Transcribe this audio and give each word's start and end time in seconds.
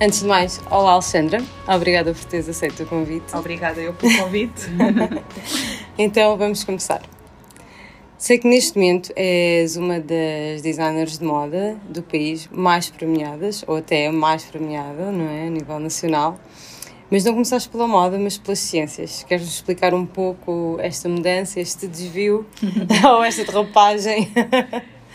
Antes 0.00 0.20
de 0.20 0.26
mais, 0.26 0.60
olá 0.70 0.92
Alexandra, 0.92 1.42
obrigada 1.66 2.14
por 2.14 2.24
teres 2.24 2.48
aceito 2.48 2.84
o 2.84 2.86
convite. 2.86 3.34
Obrigada 3.34 3.80
eu 3.80 3.92
pelo 3.92 4.16
convite. 4.16 4.68
então 5.98 6.36
vamos 6.36 6.62
começar. 6.62 7.02
Sei 8.16 8.38
que 8.38 8.46
neste 8.46 8.78
momento 8.78 9.12
és 9.16 9.76
uma 9.76 9.98
das 9.98 10.62
designers 10.62 11.18
de 11.18 11.24
moda 11.24 11.76
do 11.88 12.00
país 12.00 12.48
mais 12.52 12.88
premiadas, 12.88 13.64
ou 13.66 13.78
até 13.78 14.08
mais 14.12 14.44
premiada, 14.44 15.10
não 15.10 15.28
é? 15.28 15.48
A 15.48 15.50
nível 15.50 15.80
nacional. 15.80 16.38
Mas 17.10 17.24
não 17.24 17.32
começaste 17.32 17.68
pela 17.68 17.88
moda, 17.88 18.16
mas 18.20 18.38
pelas 18.38 18.60
ciências. 18.60 19.24
Queres-nos 19.24 19.54
explicar 19.54 19.94
um 19.94 20.06
pouco 20.06 20.76
esta 20.80 21.08
mudança, 21.08 21.58
este 21.58 21.88
desvio, 21.88 22.46
ou 23.04 23.24
esta 23.24 23.44
derrapagem? 23.44 24.30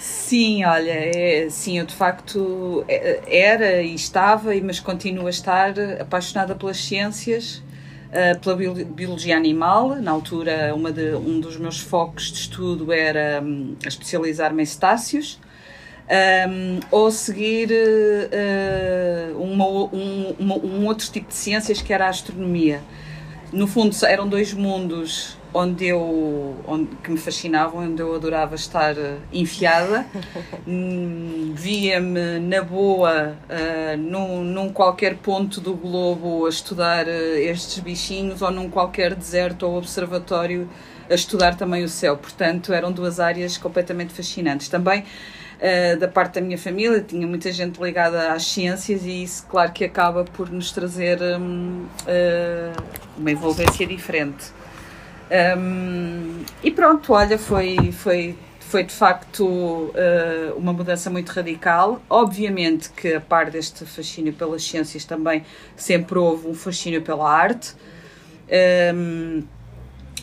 Sim, 0.03 0.65
olha, 0.65 0.91
é, 0.91 1.47
sim, 1.49 1.79
eu 1.79 1.85
de 1.85 1.95
facto 1.95 2.83
é, 2.89 3.21
era 3.25 3.81
e 3.81 3.95
estava, 3.95 4.53
mas 4.61 4.77
continuo 4.77 5.27
a 5.27 5.29
estar 5.29 5.73
apaixonada 5.97 6.53
pelas 6.55 6.75
ciências, 6.75 7.63
uh, 8.09 8.37
pela 8.41 8.53
biologia 8.83 9.37
animal. 9.37 9.95
Na 9.95 10.11
altura, 10.11 10.73
de, 10.93 11.15
um 11.15 11.39
dos 11.39 11.55
meus 11.55 11.79
focos 11.79 12.33
de 12.33 12.39
estudo 12.39 12.91
era 12.91 13.41
um, 13.41 13.77
especializar-me 13.87 14.61
em 14.61 14.65
cetáceos. 14.65 15.39
Um, 16.49 16.81
ou 16.91 17.09
seguir 17.09 17.69
uh, 17.71 19.41
uma, 19.41 19.65
um, 19.65 20.35
uma, 20.37 20.55
um 20.57 20.85
outro 20.85 21.09
tipo 21.09 21.29
de 21.29 21.35
ciências 21.35 21.81
que 21.81 21.93
era 21.93 22.07
a 22.07 22.09
astronomia. 22.09 22.81
No 23.53 23.67
fundo, 23.67 23.95
eram 24.05 24.27
dois 24.27 24.53
mundos 24.53 25.37
onde 25.53 25.85
eu 25.85 26.55
onde, 26.67 26.95
que 26.97 27.11
me 27.11 27.17
fascinavam, 27.17 27.83
onde 27.83 28.01
eu 28.01 28.15
adorava 28.15 28.55
estar 28.55 28.95
uh, 28.95 29.17
enfiada. 29.31 30.05
Hum, 30.67 31.53
via-me 31.55 32.39
na 32.39 32.61
boa 32.61 33.35
uh, 33.49 33.97
num, 33.97 34.43
num 34.43 34.69
qualquer 34.69 35.17
ponto 35.17 35.61
do 35.61 35.73
globo 35.73 36.45
a 36.45 36.49
estudar 36.49 37.05
uh, 37.05 37.37
estes 37.37 37.79
bichinhos 37.79 38.41
ou 38.41 38.49
num 38.49 38.69
qualquer 38.69 39.13
deserto 39.13 39.67
ou 39.67 39.77
observatório 39.77 40.69
a 41.09 41.13
estudar 41.13 41.55
também 41.55 41.83
o 41.83 41.89
céu. 41.89 42.17
Portanto, 42.17 42.73
eram 42.73 42.91
duas 42.91 43.19
áreas 43.19 43.57
completamente 43.57 44.13
fascinantes. 44.13 44.67
Também 44.67 45.03
Uh, 45.53 45.97
da 45.97 46.09
parte 46.09 46.33
da 46.33 46.41
minha 46.41 46.57
família, 46.57 46.99
tinha 46.99 47.25
muita 47.25 47.49
gente 47.49 47.81
ligada 47.81 48.33
às 48.33 48.43
ciências 48.47 49.05
e 49.05 49.23
isso, 49.23 49.45
claro, 49.47 49.71
que 49.71 49.85
acaba 49.85 50.25
por 50.25 50.49
nos 50.49 50.73
trazer 50.73 51.21
um, 51.21 51.85
uma 53.17 53.31
envolvência 53.31 53.87
diferente. 53.87 54.51
Um, 55.33 56.43
e 56.63 56.69
pronto, 56.69 57.11
olha, 57.11 57.39
foi, 57.39 57.91
foi, 57.91 58.37
foi 58.59 58.83
de 58.83 58.93
facto 58.93 59.43
uh, 59.43 60.55
uma 60.55 60.71
mudança 60.71 61.09
muito 61.09 61.29
radical. 61.31 62.01
Obviamente 62.07 62.91
que 62.91 63.15
a 63.15 63.21
par 63.21 63.49
deste 63.49 63.83
fascínio 63.83 64.33
pelas 64.33 64.63
ciências 64.63 65.05
também 65.05 65.43
sempre 65.75 66.19
houve 66.19 66.47
um 66.47 66.53
fascínio 66.53 67.01
pela 67.01 67.27
arte. 67.27 67.73
Um, 68.93 69.43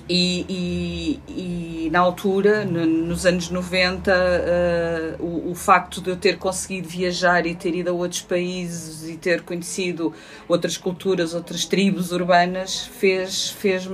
e, 0.08 0.44
e, 0.48 1.84
e, 1.86 1.91
na 1.91 2.00
altura, 2.00 2.64
no, 2.64 2.84
nos 2.84 3.27
anos 3.27 3.48
90, 3.48 4.12
uh, 4.12 5.25
o, 5.25 5.53
o, 5.53 5.55
facto 5.55 6.00
de 6.00 6.11
eu 6.11 6.16
ter 6.16 6.36
conseguido 6.36 6.88
viajar 6.88 7.47
e 7.47 7.55
ter 7.55 7.77
ido 7.77 7.91
a 7.91 7.92
outros 7.92 8.20
países 8.20 9.08
e 9.08 9.16
ter 9.16 9.42
conhecido 9.42 10.12
outras 10.48 10.77
culturas, 10.77 11.32
outras 11.32 11.65
tribos 11.65 12.10
urbanas, 12.10 12.87
fez-me 12.87 13.54
fez 13.60 13.91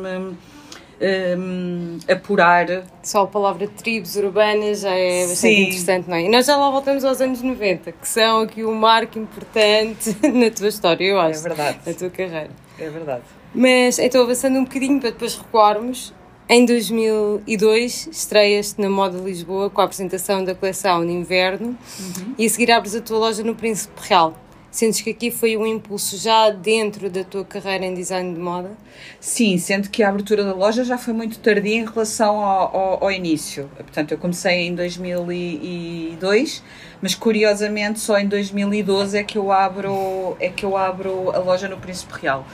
um, 1.01 1.99
apurar. 2.09 2.85
Só 3.03 3.23
a 3.23 3.27
palavra 3.27 3.69
tribos 3.69 4.17
urbanas 4.17 4.81
já 4.81 4.91
é 4.91 5.21
bastante 5.23 5.37
Sim. 5.37 5.63
interessante, 5.63 6.09
não 6.09 6.17
é? 6.17 6.23
E 6.23 6.29
nós 6.29 6.47
já 6.47 6.57
lá 6.57 6.71
voltamos 6.71 7.05
aos 7.05 7.21
anos 7.21 7.43
90, 7.43 7.93
que 7.93 8.09
são 8.09 8.41
aqui 8.41 8.65
um 8.65 8.75
marco 8.75 9.19
importante 9.19 10.17
na 10.33 10.51
tua 10.51 10.69
história, 10.69 11.05
eu 11.05 11.21
acho. 11.21 11.41
É 11.41 11.43
verdade. 11.43 11.79
Na 11.87 11.93
tua 11.93 12.11
carreira. 12.11 12.51
É 12.79 12.91
verdade. 12.91 13.23
Mas 13.55 13.99
então, 13.99 14.23
avançando 14.23 14.59
um 14.59 14.65
bocadinho 14.65 15.01
para 15.01 15.11
depois 15.11 15.37
recuarmos, 15.37 16.13
em 16.49 16.65
2002 16.65 18.09
estreias-te 18.13 18.81
na 18.81 18.89
Moda 18.89 19.19
Lisboa 19.19 19.69
com 19.69 19.81
a 19.81 19.85
apresentação 19.85 20.45
da 20.45 20.55
coleção 20.55 21.05
de 21.05 21.13
inverno 21.13 21.69
uhum. 21.99 22.35
e 22.39 22.47
a 22.47 22.49
seguir 22.49 22.71
abres 22.71 22.95
a 22.95 23.01
tua 23.01 23.19
loja 23.19 23.43
no 23.43 23.55
Príncipe 23.55 23.95
Real. 24.03 24.35
Sentes 24.77 25.01
que 25.01 25.09
aqui 25.09 25.31
foi 25.31 25.57
um 25.57 25.67
impulso 25.67 26.19
já 26.19 26.51
dentro 26.51 27.09
da 27.09 27.25
tua 27.25 27.47
carreira 27.47 27.87
em 27.87 27.95
design 27.95 28.35
de 28.35 28.39
moda? 28.39 28.73
Sim, 29.19 29.57
sendo 29.57 29.89
que 29.89 30.03
a 30.03 30.11
abertura 30.11 30.45
da 30.45 30.53
loja 30.53 30.85
já 30.85 30.99
foi 30.99 31.15
muito 31.15 31.39
tardia 31.39 31.77
em 31.77 31.87
relação 31.87 32.45
ao, 32.45 32.77
ao, 32.77 33.05
ao 33.05 33.11
início. 33.11 33.71
Portanto, 33.75 34.13
eu 34.13 34.19
comecei 34.19 34.67
em 34.67 34.75
2002, 34.75 36.63
mas 37.01 37.15
curiosamente 37.15 38.01
só 38.01 38.19
em 38.19 38.29
2012 38.29 39.17
é 39.17 39.25
que 39.25 39.39
eu 39.39 39.51
abro, 39.51 40.37
é 40.39 40.51
que 40.51 40.67
eu 40.67 40.77
abro 40.77 41.31
a 41.31 41.39
loja 41.39 41.71
no 41.71 41.79
Príncipe 41.79 42.13
Real. 42.21 42.47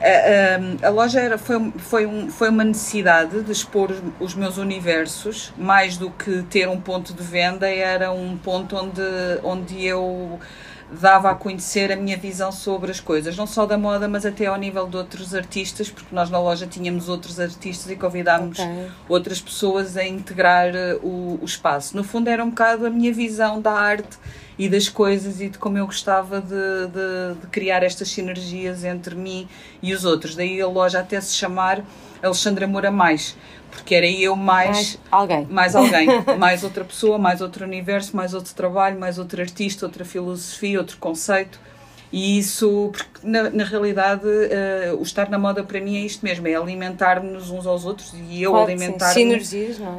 A, 0.00 0.84
a, 0.84 0.88
a, 0.88 0.90
loja 0.90 1.20
era, 1.20 1.36
foi, 1.36 1.72
foi, 1.76 2.06
um, 2.06 2.30
foi 2.30 2.48
uma 2.48 2.64
necessidade 2.64 3.42
de 3.42 3.52
expor 3.52 3.94
os 4.18 4.34
meus 4.34 4.56
universos, 4.56 5.52
mais 5.58 5.98
do 5.98 6.08
que 6.08 6.42
ter 6.44 6.70
um 6.70 6.80
ponto 6.80 7.12
de 7.12 7.22
venda, 7.22 7.68
era 7.68 8.10
um 8.10 8.38
ponto 8.38 8.76
onde, 8.76 9.02
onde 9.42 9.84
eu 9.84 10.40
dava 10.90 11.30
a 11.30 11.34
conhecer 11.34 11.92
a 11.92 11.96
minha 11.96 12.16
visão 12.16 12.50
sobre 12.50 12.90
as 12.90 13.00
coisas, 13.00 13.36
não 13.36 13.46
só 13.46 13.66
da 13.66 13.76
moda, 13.76 14.08
mas 14.08 14.24
até 14.24 14.46
ao 14.46 14.56
nível 14.56 14.86
de 14.88 14.96
outros 14.96 15.34
artistas, 15.34 15.90
porque 15.90 16.14
nós 16.14 16.30
na 16.30 16.38
loja 16.38 16.66
tínhamos 16.66 17.08
outros 17.08 17.38
artistas 17.38 17.90
e 17.90 17.96
convidámos 17.96 18.58
okay. 18.58 18.88
outras 19.08 19.40
pessoas 19.40 19.96
a 19.96 20.04
integrar 20.04 20.70
uh, 20.70 21.06
o, 21.06 21.38
o 21.42 21.44
espaço. 21.44 21.96
No 21.96 22.02
fundo, 22.02 22.28
era 22.28 22.42
um 22.42 22.50
bocado 22.50 22.86
a 22.86 22.90
minha 22.90 23.12
visão 23.12 23.60
da 23.60 23.72
arte 23.72 24.18
e 24.58 24.68
das 24.68 24.88
coisas 24.88 25.40
e 25.40 25.48
de 25.48 25.58
como 25.58 25.78
eu 25.78 25.86
gostava 25.86 26.40
de, 26.40 26.48
de, 26.48 27.40
de 27.40 27.46
criar 27.48 27.82
estas 27.82 28.08
sinergias 28.08 28.82
entre 28.82 29.14
mim 29.14 29.48
e 29.82 29.92
os 29.94 30.04
outros. 30.04 30.34
Daí 30.34 30.60
a 30.60 30.66
loja 30.66 31.00
até 31.00 31.20
se 31.20 31.34
chamar 31.34 31.84
Alexandra 32.22 32.66
Moura 32.66 32.90
Mais 32.90 33.36
porque 33.70 33.94
era 33.94 34.06
eu 34.06 34.34
mais, 34.34 34.68
mais 34.68 34.98
alguém, 35.10 35.46
mais 35.48 35.76
alguém, 35.76 36.08
mais 36.38 36.64
outra 36.64 36.84
pessoa, 36.84 37.18
mais 37.18 37.40
outro 37.40 37.64
universo, 37.64 38.16
mais 38.16 38.34
outro 38.34 38.54
trabalho, 38.54 38.98
mais 38.98 39.18
outro 39.18 39.40
artista, 39.40 39.86
outra 39.86 40.04
filosofia, 40.04 40.78
outro 40.78 40.96
conceito. 40.98 41.60
E 42.10 42.38
isso, 42.38 42.90
porque 42.90 43.26
na, 43.26 43.50
na 43.50 43.64
realidade, 43.64 44.24
uh, 44.24 44.98
o 44.98 45.02
estar 45.02 45.28
na 45.28 45.38
moda 45.38 45.62
para 45.62 45.78
mim 45.78 45.98
é 45.98 46.00
isto 46.00 46.24
mesmo: 46.24 46.48
é 46.48 46.54
alimentar-nos 46.54 47.50
uns 47.50 47.66
aos 47.66 47.84
outros 47.84 48.14
e 48.30 48.42
eu 48.42 48.52
claro, 48.52 48.66
alimentar-me 48.66 49.34
é? 49.34 49.38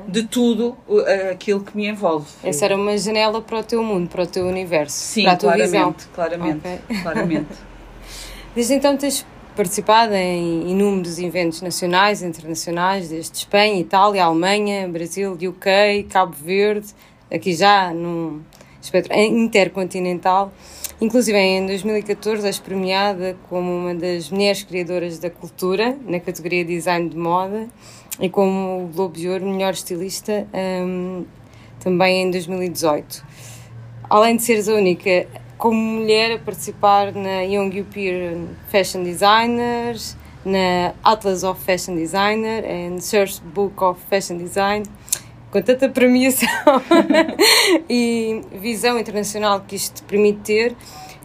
de 0.07 0.23
tudo 0.23 0.75
uh, 0.87 1.31
aquilo 1.31 1.59
que 1.59 1.77
me 1.77 1.87
envolve. 1.87 2.25
Essa 2.43 2.65
era 2.65 2.75
uma 2.75 2.97
janela 2.97 3.39
para 3.43 3.59
o 3.59 3.63
teu 3.63 3.83
mundo, 3.83 4.09
para 4.09 4.23
o 4.23 4.27
teu 4.27 4.47
universo, 4.47 4.97
Sim, 4.97 5.23
para 5.23 5.33
a 5.33 5.37
tua 5.37 5.53
claramente, 5.53 5.71
visão. 5.71 5.95
Claramente, 6.15 6.67
okay. 6.67 7.01
claramente. 7.03 7.47
Desde 8.55 8.73
então 8.73 8.97
tens 8.97 9.23
participado 9.59 10.13
em 10.13 10.71
inúmeros 10.71 11.19
eventos 11.19 11.61
nacionais 11.61 12.21
e 12.21 12.25
internacionais, 12.25 13.09
desde 13.09 13.35
Espanha, 13.39 13.77
Itália, 13.77 14.23
Alemanha, 14.23 14.87
Brasil, 14.87 15.33
UK, 15.33 16.07
Cabo 16.09 16.33
Verde, 16.33 16.87
aqui 17.29 17.53
já 17.53 17.93
num 17.93 18.39
espectro 18.81 19.13
intercontinental. 19.13 20.53
Inclusive 21.01 21.37
em 21.37 21.65
2014 21.65 22.47
és 22.47 22.57
premiada 22.57 23.35
como 23.49 23.69
uma 23.69 23.93
das 23.93 24.29
mulheres 24.29 24.63
criadoras 24.63 25.19
da 25.19 25.29
cultura 25.29 25.97
na 26.07 26.21
categoria 26.21 26.63
Design 26.63 27.09
de 27.09 27.17
Moda 27.17 27.67
e 28.17 28.29
como 28.29 28.85
o 28.85 28.87
Globo 28.87 29.17
de 29.17 29.27
Ouro 29.27 29.45
Melhor 29.45 29.73
Estilista 29.73 30.47
um, 30.53 31.25
também 31.81 32.23
em 32.23 32.31
2018. 32.31 33.25
Além 34.09 34.37
de 34.37 34.43
seres 34.43 34.69
a 34.69 34.73
única 34.75 35.27
como 35.59 35.75
mulher 35.77 36.31
a 36.31 36.39
participar 36.39 37.13
na 37.13 37.41
Young 37.41 37.69
European 37.75 38.47
Fashion 38.69 39.03
Designers, 39.03 40.15
na 40.45 40.93
Atlas 41.03 41.43
of 41.43 41.61
Fashion 41.61 41.95
Designer 41.95 42.63
and 42.65 43.01
Search 43.01 43.41
Book 43.41 43.83
of 43.83 43.99
Fashion 44.09 44.37
Design, 44.37 44.85
com 45.51 45.61
tanta 45.61 45.89
premiação 45.89 46.47
e 47.89 48.41
visão 48.53 48.97
internacional 48.97 49.59
que 49.67 49.75
isto 49.75 49.95
te 49.95 50.03
permite 50.03 50.39
ter, 50.39 50.75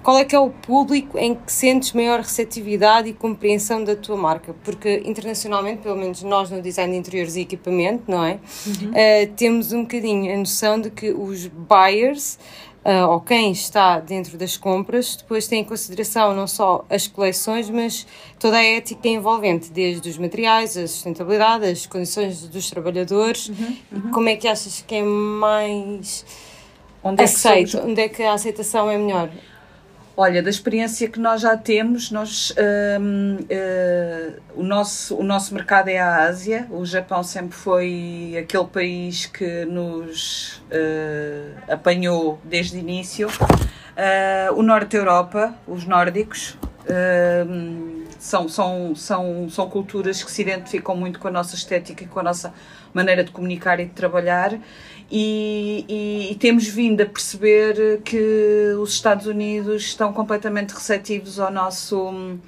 qual 0.02 0.18
é 0.18 0.24
que 0.24 0.34
é 0.34 0.38
o 0.38 0.50
público 0.50 1.16
em 1.16 1.34
que 1.34 1.50
sentes 1.50 1.92
maior 1.92 2.20
receptividade 2.20 3.08
e 3.08 3.14
compreensão 3.14 3.82
da 3.82 3.94
tua 3.96 4.16
marca? 4.16 4.54
Porque 4.64 5.00
internacionalmente, 5.06 5.80
pelo 5.80 5.96
menos 5.96 6.22
nós 6.22 6.50
no 6.50 6.60
design 6.60 6.92
de 6.92 6.98
interiores 6.98 7.36
e 7.36 7.40
equipamento, 7.40 8.02
não 8.08 8.22
é? 8.22 8.38
Uhum. 8.66 8.90
Uh, 8.90 9.32
temos 9.34 9.72
um 9.72 9.82
bocadinho 9.82 10.34
a 10.34 10.36
noção 10.36 10.78
de 10.78 10.90
que 10.90 11.10
os 11.10 11.46
buyers 11.46 12.38
uh, 12.84 13.08
ou 13.10 13.20
quem 13.20 13.50
está 13.50 13.98
dentro 13.98 14.36
das 14.36 14.56
compras, 14.56 15.16
depois 15.16 15.48
tem 15.48 15.62
em 15.62 15.64
consideração 15.64 16.34
não 16.34 16.46
só 16.46 16.84
as 16.90 17.06
coleções, 17.06 17.70
mas 17.70 18.06
toda 18.38 18.58
a 18.58 18.64
ética 18.64 19.08
envolvente, 19.08 19.70
desde 19.70 20.08
os 20.08 20.18
materiais, 20.18 20.76
a 20.76 20.86
sustentabilidade, 20.86 21.66
as 21.66 21.86
condições 21.86 22.46
dos 22.46 22.68
trabalhadores. 22.70 23.48
Uhum, 23.48 23.76
uhum. 23.92 24.10
Como 24.10 24.28
é 24.28 24.36
que 24.36 24.46
achas 24.46 24.84
que 24.86 24.96
é 24.96 25.02
mais 25.02 26.24
onde 27.02 27.22
é 27.22 27.24
aceito? 27.24 27.78
Onde 27.78 28.00
é 28.02 28.08
que 28.08 28.22
a 28.22 28.34
aceitação 28.34 28.90
é 28.90 28.98
melhor? 28.98 29.30
Olha, 30.16 30.40
da 30.40 30.48
experiência 30.48 31.08
que 31.08 31.18
nós 31.18 31.40
já 31.40 31.56
temos, 31.56 32.12
nós, 32.12 32.54
um, 33.00 33.34
uh, 33.34 33.40
hum, 33.40 34.36
o, 34.54 34.62
nosso, 34.62 35.16
o 35.16 35.24
nosso 35.24 35.52
mercado 35.52 35.88
é 35.88 35.98
a 35.98 36.22
Ásia. 36.22 36.68
O 36.70 36.86
Japão 36.86 37.24
sempre 37.24 37.56
foi 37.56 38.36
aquele 38.38 38.64
país 38.66 39.26
que 39.26 39.64
nos 39.64 40.62
uh, 40.70 41.72
apanhou 41.72 42.38
desde 42.44 42.76
o 42.76 42.78
início. 42.78 43.26
Uh, 43.26 44.54
o 44.54 44.62
Norte 44.62 44.92
da 44.92 44.98
Europa, 44.98 45.52
os 45.66 45.84
nórdicos, 45.84 46.56
uh, 46.84 48.04
são, 48.16 48.48
são, 48.48 48.94
são, 48.94 49.48
são 49.50 49.68
culturas 49.68 50.22
que 50.22 50.30
se 50.30 50.42
identificam 50.42 50.96
muito 50.96 51.18
com 51.18 51.26
a 51.26 51.30
nossa 51.32 51.56
estética 51.56 52.04
e 52.04 52.06
com 52.06 52.20
a 52.20 52.22
nossa 52.22 52.54
maneira 52.94 53.24
de 53.24 53.32
comunicar 53.32 53.80
e 53.80 53.84
de 53.84 53.90
trabalhar. 53.90 54.58
E, 55.10 55.84
e, 55.86 56.32
e, 56.32 56.34
temos 56.36 56.66
vindo 56.66 57.02
a 57.02 57.06
perceber 57.06 58.00
que 58.02 58.74
os 58.80 58.94
Estados 58.94 59.26
Unidos 59.26 59.82
estão 59.82 60.12
completamente 60.12 60.72
receptivos 60.72 61.38
ao 61.38 61.52
nosso 61.52 62.38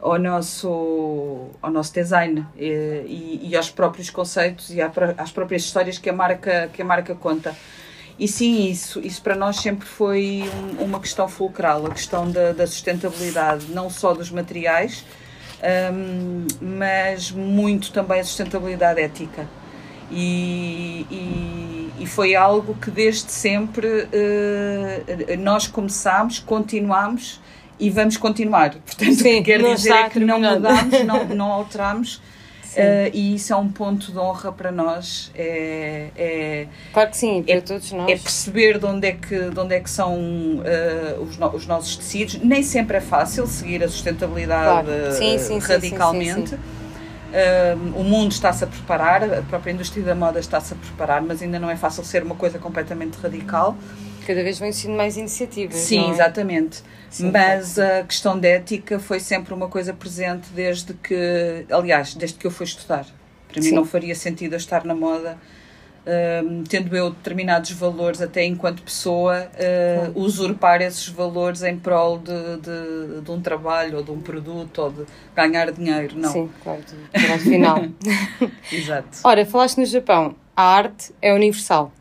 ao 0.00 0.18
nosso 0.18 1.50
ao 1.60 1.70
nosso 1.70 1.92
design 1.92 2.46
e, 2.56 3.40
e 3.42 3.56
aos 3.56 3.70
próprios 3.70 4.08
conceitos 4.08 4.70
e 4.70 4.80
às 4.80 5.30
próprias 5.30 5.62
histórias 5.62 5.98
que 5.98 6.08
a 6.08 6.12
marca 6.12 6.70
que 6.72 6.80
a 6.80 6.84
marca 6.84 7.14
conta 7.14 7.54
e 8.18 8.26
sim 8.26 8.70
isso 8.70 8.98
isso 9.00 9.20
para 9.22 9.34
nós 9.34 9.56
sempre 9.56 9.86
foi 9.86 10.42
um, 10.80 10.84
uma 10.84 11.00
questão 11.00 11.28
fulcral 11.28 11.86
a 11.86 11.90
questão 11.90 12.30
da, 12.30 12.52
da 12.52 12.66
sustentabilidade 12.66 13.66
não 13.68 13.90
só 13.90 14.14
dos 14.14 14.30
materiais 14.30 15.04
um, 15.92 16.46
mas 16.60 17.30
muito 17.30 17.92
também 17.92 18.20
a 18.20 18.24
sustentabilidade 18.24 19.00
ética 19.00 19.46
e, 20.10 21.06
e, 21.10 21.90
e, 22.00 22.06
foi 22.06 22.34
algo 22.34 22.74
que 22.74 22.90
desde 22.90 23.30
sempre 23.30 23.86
uh, 23.86 25.38
nós 25.38 25.66
começámos, 25.66 26.38
continuámos 26.38 27.40
e 27.78 27.88
vamos 27.90 28.16
continuar. 28.16 28.74
Portanto, 28.74 29.14
Sim, 29.14 29.40
o 29.40 29.42
que 29.42 29.42
quer 29.42 29.62
dizer 29.62 29.92
é 29.92 30.08
que 30.08 30.20
não 30.20 30.40
mudamos, 30.40 31.04
não, 31.04 31.24
não 31.26 31.52
alteramos. 31.52 32.20
Uh, 32.70 33.10
e 33.12 33.34
isso 33.34 33.52
é 33.52 33.56
um 33.56 33.68
ponto 33.68 34.12
de 34.12 34.18
honra 34.18 34.52
para 34.52 34.70
nós. 34.70 35.32
É, 35.34 36.06
é, 36.16 36.66
claro 36.92 37.10
que 37.10 37.16
sim, 37.16 37.42
para 37.42 37.54
é, 37.56 37.60
todos 37.60 37.90
nós. 37.90 38.08
É 38.08 38.16
perceber 38.16 38.78
de 38.78 38.86
onde 38.86 39.08
é 39.08 39.12
que, 39.12 39.50
de 39.50 39.58
onde 39.58 39.74
é 39.74 39.80
que 39.80 39.90
são 39.90 40.14
uh, 40.14 41.20
os, 41.20 41.36
no, 41.36 41.48
os 41.48 41.66
nossos 41.66 41.96
tecidos. 41.96 42.36
Nem 42.36 42.62
sempre 42.62 42.98
é 42.98 43.00
fácil 43.00 43.46
seguir 43.48 43.82
a 43.82 43.88
sustentabilidade 43.88 44.86
claro. 44.86 45.12
sim, 45.12 45.36
sim, 45.38 45.58
radicalmente. 45.58 46.50
Sim, 46.50 46.58
O 47.94 48.02
mundo 48.02 48.32
está-se 48.32 48.64
a 48.64 48.66
preparar, 48.66 49.22
a 49.22 49.42
própria 49.42 49.72
indústria 49.72 50.04
da 50.04 50.14
moda 50.14 50.40
está-se 50.40 50.74
a 50.74 50.76
preparar, 50.76 51.22
mas 51.22 51.42
ainda 51.42 51.58
não 51.58 51.70
é 51.70 51.76
fácil 51.76 52.04
ser 52.04 52.22
uma 52.22 52.34
coisa 52.34 52.58
completamente 52.58 53.16
radical. 53.16 53.76
Cada 54.26 54.42
vez 54.42 54.58
vem 54.58 54.72
sendo 54.72 54.96
mais 54.96 55.16
iniciativas. 55.16 55.76
Sim, 55.76 56.08
é? 56.08 56.10
exatamente. 56.10 56.82
Sim, 57.08 57.30
mas 57.30 57.78
a 57.78 58.04
questão 58.04 58.38
de 58.38 58.48
ética 58.48 58.98
foi 58.98 59.18
sempre 59.18 59.52
uma 59.52 59.68
coisa 59.68 59.92
presente 59.92 60.48
desde 60.54 60.94
que, 60.94 61.66
aliás, 61.70 62.14
desde 62.14 62.38
que 62.38 62.46
eu 62.46 62.50
fui 62.50 62.64
estudar. 62.64 63.06
Para 63.52 63.62
mim 63.62 63.72
não 63.72 63.84
faria 63.84 64.14
sentido 64.14 64.52
eu 64.52 64.58
estar 64.58 64.84
na 64.84 64.94
moda 64.94 65.36
Uh, 66.00 66.64
tendo 66.66 66.96
eu 66.96 67.10
determinados 67.10 67.70
valores 67.72 68.22
até 68.22 68.42
enquanto 68.44 68.82
pessoa, 68.82 69.50
uh, 70.14 70.18
usurpar 70.18 70.80
esses 70.80 71.06
valores 71.08 71.62
em 71.62 71.76
prol 71.76 72.18
de, 72.18 72.32
de, 72.56 73.20
de, 73.20 73.30
um 73.30 73.38
trabalho 73.40 73.98
ou 73.98 74.02
de 74.02 74.10
um 74.10 74.18
produto 74.18 74.78
ou 74.78 74.90
de 74.90 75.04
ganhar 75.36 75.70
dinheiro, 75.70 76.16
não. 76.16 76.32
Sim, 76.32 76.50
claro, 76.62 76.80
no 77.12 77.38
final. 77.38 77.84
Exato. 78.72 79.18
Ora, 79.22 79.44
falaste 79.44 79.76
no 79.76 79.84
Japão, 79.84 80.34
a 80.56 80.62
arte 80.62 81.12
é 81.20 81.34
universal 81.34 81.92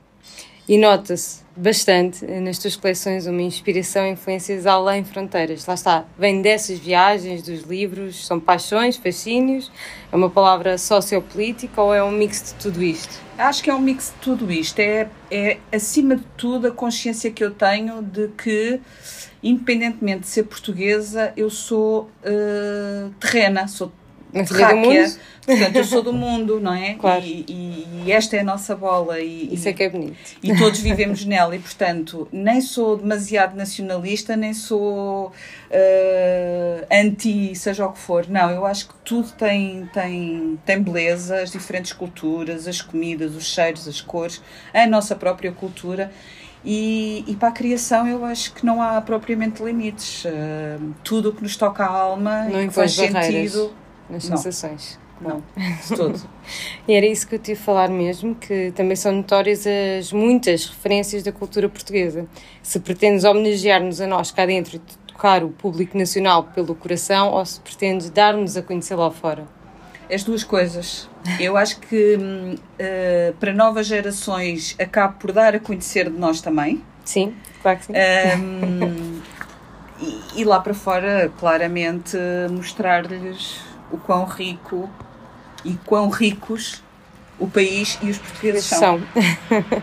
e 0.67 0.77
nota-se 0.77 1.41
bastante 1.57 2.25
nas 2.25 2.57
tuas 2.57 2.75
coleções 2.75 3.25
uma 3.25 3.41
inspiração 3.41 4.05
e 4.05 4.11
influências 4.11 4.65
além 4.65 5.03
fronteiras. 5.03 5.65
Lá 5.65 5.73
está, 5.73 6.05
vem 6.17 6.41
dessas 6.41 6.79
viagens, 6.79 7.41
dos 7.41 7.63
livros, 7.63 8.25
são 8.25 8.39
paixões, 8.39 8.95
fascínios, 8.95 9.69
é 10.11 10.15
uma 10.15 10.29
palavra 10.29 10.77
sociopolítica 10.77 11.81
ou 11.81 11.93
é 11.93 12.03
um 12.03 12.11
mix 12.11 12.53
de 12.53 12.63
tudo 12.63 12.81
isto? 12.81 13.28
Acho 13.39 13.63
que 13.63 13.69
é 13.69 13.73
um 13.73 13.79
mix 13.79 14.13
de 14.13 14.21
tudo 14.21 14.51
isto. 14.51 14.79
É, 14.79 15.09
é 15.31 15.59
acima 15.71 16.17
de 16.17 16.25
tudo 16.35 16.67
a 16.67 16.71
consciência 16.71 17.31
que 17.31 17.41
eu 17.41 17.51
tenho 17.51 18.01
de 18.01 18.27
que, 18.27 18.81
independentemente 19.41 20.21
de 20.21 20.27
ser 20.27 20.43
portuguesa, 20.43 21.31
eu 21.37 21.49
sou 21.49 22.09
uh, 22.21 23.09
terrena, 23.17 23.65
sou 23.65 23.93
uma 24.33 24.45
filha 24.45 24.67
do 24.69 24.77
mundo. 24.77 25.19
Portanto, 25.45 25.75
eu 25.75 25.83
sou 25.83 26.03
do 26.03 26.13
mundo, 26.13 26.59
não 26.59 26.73
é? 26.73 26.93
Claro. 26.93 27.23
E, 27.23 27.45
e, 27.47 28.03
e 28.05 28.11
esta 28.11 28.37
é 28.37 28.41
a 28.41 28.43
nossa 28.43 28.75
bola. 28.75 29.19
E, 29.19 29.53
Isso 29.53 29.67
é 29.67 29.73
que 29.73 29.83
é 29.83 29.89
bonito. 29.89 30.17
E 30.43 30.55
todos 30.55 30.79
vivemos 30.79 31.25
nela. 31.25 31.55
E, 31.55 31.59
portanto, 31.59 32.27
nem 32.31 32.61
sou 32.61 32.97
demasiado 32.97 33.55
nacionalista, 33.55 34.35
nem 34.35 34.53
sou 34.53 35.27
uh, 35.27 36.87
anti, 36.91 37.55
seja 37.55 37.85
o 37.85 37.91
que 37.91 37.99
for. 37.99 38.27
Não, 38.29 38.51
eu 38.51 38.65
acho 38.65 38.89
que 38.89 38.93
tudo 39.03 39.31
tem, 39.31 39.89
tem, 39.91 40.59
tem 40.63 40.81
beleza, 40.81 41.41
as 41.41 41.51
diferentes 41.51 41.93
culturas, 41.93 42.67
as 42.67 42.81
comidas, 42.81 43.35
os 43.35 43.45
cheiros, 43.45 43.87
as 43.87 44.01
cores, 44.01 44.41
a 44.71 44.85
nossa 44.85 45.15
própria 45.15 45.51
cultura. 45.51 46.11
E, 46.63 47.23
e, 47.25 47.35
para 47.35 47.47
a 47.47 47.51
criação 47.53 48.05
eu 48.05 48.25
acho 48.25 48.53
que 48.53 48.65
não 48.65 48.81
há 48.81 49.01
propriamente 49.01 49.63
limites. 49.63 50.25
Uh, 50.25 50.93
tudo 51.03 51.29
o 51.29 51.33
que 51.33 51.41
nos 51.41 51.55
toca 51.55 51.83
a 51.83 51.87
alma 51.87 52.43
não 52.43 52.63
e 52.63 52.67
que 52.67 52.73
faz 52.73 52.93
sentido 52.93 53.73
nas 54.09 54.27
não. 54.27 54.37
sensações. 54.37 54.99
Não, 55.21 55.43
de 55.57 55.95
todo. 55.95 56.19
e 56.87 56.93
era 56.93 57.05
isso 57.05 57.27
que 57.27 57.35
eu 57.35 57.39
tive 57.39 57.59
a 57.59 57.63
falar 57.63 57.89
mesmo, 57.89 58.35
que 58.35 58.71
também 58.71 58.95
são 58.95 59.11
notórias 59.11 59.65
as 59.67 60.13
muitas 60.13 60.65
referências 60.65 61.23
da 61.23 61.31
cultura 61.31 61.67
portuguesa. 61.67 62.25
Se 62.63 62.79
pretendes 62.79 63.25
homenagear-nos 63.25 63.99
a 63.99 64.07
nós 64.07 64.31
cá 64.31 64.45
dentro 64.45 64.77
e 64.77 64.79
tocar 65.07 65.43
o 65.43 65.49
público 65.49 65.97
nacional 65.97 66.45
pelo 66.45 66.73
coração 66.73 67.31
ou 67.31 67.45
se 67.45 67.59
pretendes 67.59 68.09
dar-nos 68.09 68.55
a 68.55 68.61
conhecer 68.61 68.95
lá 68.95 69.11
fora? 69.11 69.45
As 70.11 70.23
duas 70.23 70.43
coisas. 70.43 71.09
Eu 71.39 71.57
acho 71.57 71.81
que 71.81 72.15
uh, 72.15 73.33
para 73.39 73.53
novas 73.53 73.87
gerações 73.87 74.75
acabo 74.79 75.17
por 75.19 75.33
dar 75.33 75.53
a 75.53 75.59
conhecer 75.59 76.09
de 76.09 76.17
nós 76.17 76.41
também. 76.41 76.81
Sim, 77.03 77.35
claro 77.61 77.79
que 77.79 77.85
sim. 77.85 77.93
Um, 77.93 79.21
e, 79.99 80.41
e 80.41 80.43
lá 80.45 80.61
para 80.61 80.73
fora, 80.73 81.31
claramente, 81.37 82.17
mostrar-lhes 82.49 83.68
o 83.91 83.97
quão 83.97 84.25
rico 84.25 84.89
e 85.63 85.73
quão 85.85 86.09
ricos 86.09 86.81
o 87.39 87.47
país 87.47 87.97
e 88.01 88.09
os 88.09 88.17
portugueses 88.17 88.65
são. 88.65 88.99
são. 88.99 89.01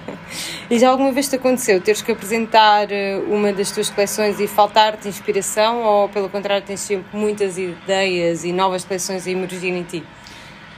e 0.70 0.78
já 0.78 0.90
alguma 0.90 1.10
vez 1.10 1.26
te 1.28 1.36
aconteceu 1.36 1.80
teres 1.80 2.02
que 2.02 2.12
apresentar 2.12 2.92
eh, 2.92 3.18
uma 3.28 3.52
das 3.52 3.70
tuas 3.70 3.88
coleções 3.88 4.38
e 4.38 4.46
faltar-te 4.46 5.08
inspiração 5.08 5.82
ou 5.82 6.08
pelo 6.08 6.28
contrário 6.28 6.64
tens 6.66 6.80
sempre 6.80 7.16
muitas 7.16 7.56
ideias 7.56 8.44
e 8.44 8.52
novas 8.52 8.84
coleções 8.84 9.26
a 9.26 9.30
emergir 9.30 9.72
em 9.72 9.82
ti? 9.82 10.04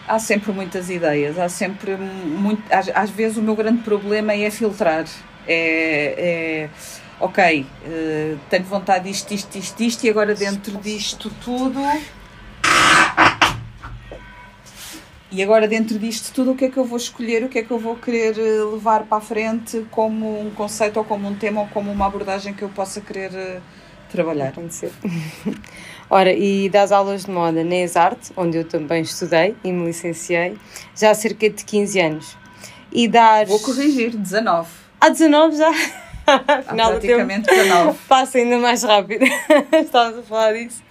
Há 0.07 0.19
sempre 0.19 0.53
muitas 0.53 0.89
ideias, 0.89 1.39
há 1.39 1.49
sempre 1.49 1.97
muito. 1.97 2.63
Às, 2.73 2.89
às 2.95 3.11
vezes 3.11 3.37
o 3.37 3.43
meu 3.43 3.57
grande 3.57 3.83
problema 3.83 4.33
é 4.33 4.51
filtrar. 4.51 5.05
É, 5.47 6.15
é 6.17 6.69
ok, 7.21 7.67
uh, 7.85 8.39
tenho 8.49 8.65
vontade 8.65 9.09
disto, 9.09 9.29
disto, 9.29 9.59
disto, 9.59 9.77
disto 9.77 10.05
e 10.05 10.11
agora 10.11 10.35
dentro 10.35 10.79
disto 10.79 11.31
tudo 11.43 11.81
E 15.31 15.43
agora, 15.43 15.69
dentro 15.69 15.99
disto 15.99 16.33
tudo, 16.33 16.53
o 16.53 16.57
que 16.57 16.65
é 16.65 16.71
que 16.71 16.79
eu 16.79 16.85
vou 16.85 16.97
escolher, 16.97 17.45
o 17.45 17.49
que 17.49 17.59
é 17.59 17.63
que 17.63 17.71
eu 17.71 17.79
vou 17.79 17.97
querer 17.97 18.39
eh, 18.39 18.65
levar 18.65 19.03
para 19.03 19.19
a 19.19 19.21
frente 19.21 19.85
como 19.91 20.41
um 20.41 20.51
conceito, 20.51 20.97
ou 20.97 21.05
como 21.05 21.29
um 21.29 21.35
tema, 21.35 21.61
ou 21.61 21.67
como 21.67 21.93
uma 21.93 22.07
abordagem 22.07 22.55
que 22.55 22.63
eu 22.63 22.71
possa 22.71 22.99
querer 23.03 23.31
uh, 23.33 23.61
trabalhar? 24.11 24.49
Acontecer. 24.49 24.91
Ora, 26.09 26.33
e 26.33 26.71
das 26.71 26.91
aulas 26.93 27.27
de 27.27 27.31
moda 27.31 27.63
na 27.63 27.77
ESART, 27.77 28.31
onde 28.35 28.57
eu 28.57 28.65
também 28.65 29.03
estudei 29.03 29.55
e 29.63 29.71
me 29.71 29.85
licenciei, 29.85 30.57
já 30.97 31.11
há 31.11 31.15
cerca 31.15 31.51
de 31.51 31.63
15 31.63 32.01
anos. 32.01 32.37
E 32.91 33.07
dar. 33.07 33.45
Vou 33.45 33.61
corrigir, 33.61 34.17
19. 34.17 34.67
Há 34.99 35.11
19 35.11 35.57
já? 35.59 35.71
Afinal, 36.27 36.93
praticamente 36.93 37.51
19. 37.51 37.99
Passa 38.09 38.39
ainda 38.39 38.57
mais 38.57 38.83
rápido. 38.83 39.27
Estávamos 39.73 40.21
a 40.21 40.23
falar 40.23 40.53
disso. 40.55 40.83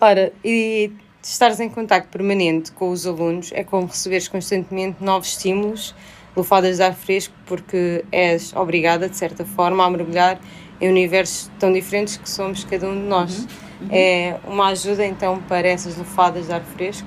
Ora, 0.00 0.32
e 0.44 0.90
estares 1.22 1.60
em 1.60 1.68
contacto 1.68 2.08
permanente 2.08 2.72
com 2.72 2.90
os 2.90 3.06
alunos 3.06 3.50
é 3.52 3.64
como 3.64 3.86
receberes 3.86 4.28
constantemente 4.28 5.02
novos 5.02 5.28
estímulos, 5.28 5.94
lufadas 6.36 6.76
de 6.76 6.82
ar 6.82 6.94
fresco, 6.94 7.34
porque 7.46 8.04
és 8.12 8.54
obrigada, 8.54 9.08
de 9.08 9.16
certa 9.16 9.44
forma, 9.44 9.84
a 9.84 9.90
mergulhar 9.90 10.40
em 10.80 10.88
universos 10.88 11.50
tão 11.58 11.72
diferentes 11.72 12.16
que 12.16 12.30
somos 12.30 12.64
cada 12.64 12.88
um 12.88 12.94
de 12.94 13.06
nós. 13.06 13.40
Uhum. 13.40 13.46
Uhum. 13.80 13.88
É 13.90 14.36
uma 14.46 14.68
ajuda, 14.68 15.06
então, 15.06 15.40
para 15.42 15.68
essas 15.68 15.96
lufadas 15.96 16.46
de 16.46 16.52
ar 16.52 16.62
fresco? 16.62 17.06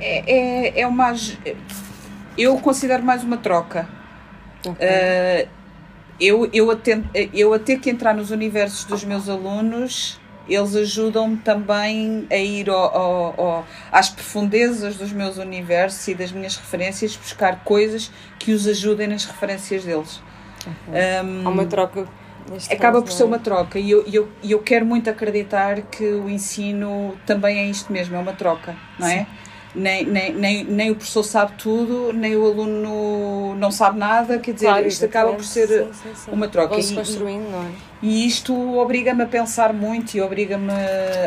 É, 0.00 0.24
é, 0.26 0.80
é 0.80 0.86
uma. 0.86 1.14
Eu 2.36 2.58
considero 2.58 3.02
mais 3.02 3.22
uma 3.22 3.36
troca. 3.36 3.88
Okay. 4.66 4.86
Uh, 4.86 5.48
eu, 6.20 6.50
eu, 6.52 6.70
a 6.70 6.76
ter, 6.76 7.02
eu 7.32 7.54
a 7.54 7.58
ter 7.58 7.78
que 7.78 7.88
entrar 7.88 8.14
nos 8.14 8.30
universos 8.30 8.84
dos 8.84 9.04
meus 9.04 9.28
alunos 9.28 10.20
eles 10.54 10.74
ajudam-me 10.74 11.36
também 11.38 12.26
a 12.30 12.36
ir 12.36 12.68
ao, 12.68 12.96
ao, 12.96 13.40
ao, 13.40 13.66
às 13.90 14.08
profundezas 14.08 14.96
dos 14.96 15.12
meus 15.12 15.38
universos 15.38 16.06
e 16.08 16.14
das 16.14 16.32
minhas 16.32 16.56
referências, 16.56 17.16
buscar 17.16 17.64
coisas 17.64 18.10
que 18.38 18.52
os 18.52 18.66
ajudem 18.66 19.06
nas 19.06 19.24
referências 19.24 19.84
deles. 19.84 20.20
Uhum. 20.66 21.44
Um, 21.44 21.46
Há 21.46 21.50
uma 21.50 21.66
troca. 21.66 22.06
Acaba 22.70 22.94
caso, 22.94 23.04
por 23.04 23.12
ser 23.12 23.22
é? 23.22 23.26
uma 23.26 23.38
troca 23.38 23.78
e 23.78 23.90
eu, 23.90 24.04
eu, 24.12 24.28
eu 24.42 24.58
quero 24.58 24.84
muito 24.84 25.08
acreditar 25.08 25.82
que 25.82 26.04
o 26.04 26.28
ensino 26.28 27.16
também 27.24 27.58
é 27.58 27.66
isto 27.66 27.92
mesmo, 27.92 28.16
é 28.16 28.18
uma 28.18 28.32
troca, 28.32 28.74
não 28.98 29.06
é? 29.06 29.26
nem, 29.74 30.04
nem, 30.04 30.32
nem, 30.32 30.64
nem 30.64 30.90
o 30.90 30.96
professor 30.96 31.22
sabe 31.22 31.52
tudo, 31.56 32.12
nem 32.12 32.36
o 32.36 32.44
aluno 32.44 33.54
não 33.56 33.70
sabe 33.70 33.98
nada, 33.98 34.38
quer 34.38 34.52
dizer, 34.52 34.66
Claro, 34.66 34.86
isto 34.86 35.04
acaba 35.04 35.32
por 35.32 35.44
ser 35.44 35.68
sim, 35.68 36.14
sim, 36.14 36.30
uma 36.32 36.48
troca. 36.48 36.74
Vão-se 36.74 36.92
E- 36.92 36.96
construindo, 36.96 37.50
não 37.50 37.62
é? 37.62 37.89
E 38.02 38.26
isto 38.26 38.78
obriga-me 38.78 39.22
a 39.22 39.26
pensar 39.26 39.72
muito 39.72 40.14
e 40.14 40.20
obriga-me, 40.20 40.72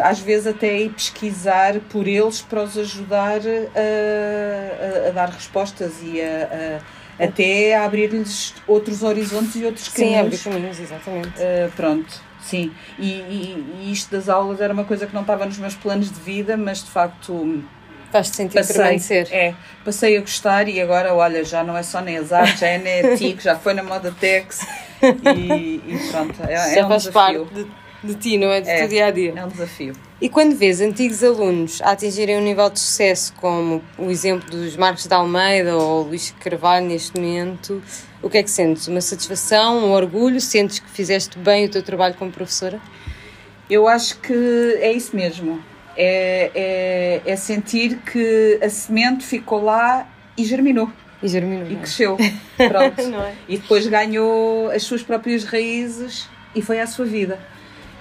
às 0.04 0.20
vezes, 0.20 0.48
até 0.48 0.70
a 0.72 0.80
ir 0.80 0.90
pesquisar 0.90 1.76
por 1.90 2.08
eles 2.08 2.42
para 2.42 2.64
os 2.64 2.78
ajudar 2.78 3.42
a, 3.42 5.06
a- 5.06 5.10
a 5.10 5.12
dar 5.12 5.30
respostas 5.30 5.94
e 6.02 6.20
a, 6.22 6.80
a- 7.20 7.26
até 7.26 7.76
a 7.76 7.86
abrir-lhes 7.86 8.56
outros 8.68 9.04
horizontes 9.04 9.56
e 9.56 9.66
outros 9.66 9.86
Sim, 9.86 10.16
abrir 10.18 10.38
caminhos. 10.40 10.44
caminhos, 10.44 10.80
exatamente. 10.80 11.28
Uh, 11.40 11.72
pronto, 11.76 12.22
sim. 12.42 12.72
E, 12.98 13.08
e- 13.08 13.66
e 13.84 13.92
isto 13.92 14.10
das 14.12 14.28
aulas 14.28 14.60
era 14.60 14.74
uma 14.74 14.84
coisa 14.84 15.06
que 15.06 15.14
não 15.14 15.22
estava 15.22 15.46
nos 15.46 15.58
meus 15.60 15.76
planos 15.76 16.10
de 16.12 16.20
vida, 16.20 16.58
mas 16.58 16.84
de 16.84 16.90
facto 16.90 17.64
Faz-te 18.12 18.36
sentir 18.36 18.56
passei, 18.60 18.76
permanecer. 18.76 19.28
é, 19.32 19.54
passei 19.86 20.18
a 20.18 20.22
gostar 20.22 20.68
e 20.68 20.80
agora, 20.82 21.14
olha, 21.16 21.44
já 21.44 21.64
não 21.64 21.76
é 21.78 21.82
só 21.84 22.00
nem 22.02 22.18
as 22.18 22.32
artes, 22.34 22.60
já 22.60 22.68
é 22.68 22.78
nem 22.78 23.00
a 23.14 23.14
TIC, 23.18 23.42
já 23.44 23.56
foi 23.56 23.74
na 23.76 23.82
moda 23.84 24.14
Tex 24.20 24.60
e, 25.36 25.82
e 25.88 26.00
pronto, 26.12 26.36
é, 26.48 26.80
é 26.80 26.86
um 26.86 26.88
faz 26.90 27.04
desafio. 27.04 27.46
parte 27.46 27.54
de, 28.04 28.14
de 28.14 28.16
ti, 28.20 28.38
não 28.38 28.48
é? 28.52 28.62
Do 28.62 28.68
É. 28.70 28.78
teu 28.80 28.88
dia 28.88 29.06
a 29.08 29.12
dia. 29.12 29.34
É 29.36 29.46
um 29.46 29.48
desafio. 29.50 29.94
E 30.22 30.30
quando 30.30 30.56
vês 30.56 30.80
antigos 30.82 31.24
alunos 31.24 31.82
a 31.82 31.92
atingirem 31.92 32.38
um 32.38 32.42
nível 32.42 32.70
de 32.70 32.80
sucesso, 32.80 33.34
como 33.36 33.82
o 33.98 34.10
exemplo 34.10 34.50
dos 34.50 34.76
Marcos 34.78 35.06
de 35.08 35.14
Almeida 35.14 35.76
ou 35.78 36.04
Luís 36.04 36.34
Carvalho 36.40 36.86
neste 36.86 37.18
momento, 37.20 37.82
o 38.22 38.30
que 38.30 38.38
é 38.38 38.44
que 38.44 38.50
sentes? 38.52 38.88
Uma 38.88 39.02
satisfação, 39.02 39.80
um 39.86 39.92
orgulho? 39.92 40.40
Sentes 40.40 40.80
que 40.80 40.90
fizeste 40.90 41.38
bem 41.38 41.66
o 41.66 41.70
teu 41.70 41.84
trabalho 41.84 42.16
como 42.16 42.32
professora? 42.32 42.80
Eu 43.70 43.88
acho 43.88 44.20
que 44.20 44.34
é 44.80 44.92
isso 44.92 45.16
mesmo. 45.16 45.60
É, 45.96 46.52
é, 47.26 47.32
é 47.32 47.36
sentir 47.36 47.98
que 48.00 48.60
a 48.64 48.70
semente 48.70 49.24
ficou 49.26 49.62
lá 49.64 50.08
e 50.38 50.44
germinou 50.44 50.90
E 51.24 51.28
germinou, 51.28 51.68
e 51.68 51.74
é? 51.74 51.78
cresceu. 51.78 52.18
Pronto. 52.58 53.02
É? 53.22 53.36
E 53.48 53.58
depois 53.58 53.88
ganhou 53.88 54.70
as 54.70 54.84
suas 54.84 55.02
próprias 55.02 55.44
raízes 55.46 56.30
e 56.54 56.62
foi 56.62 56.80
à 56.80 56.86
sua 56.86 57.06
vida. 57.06 57.40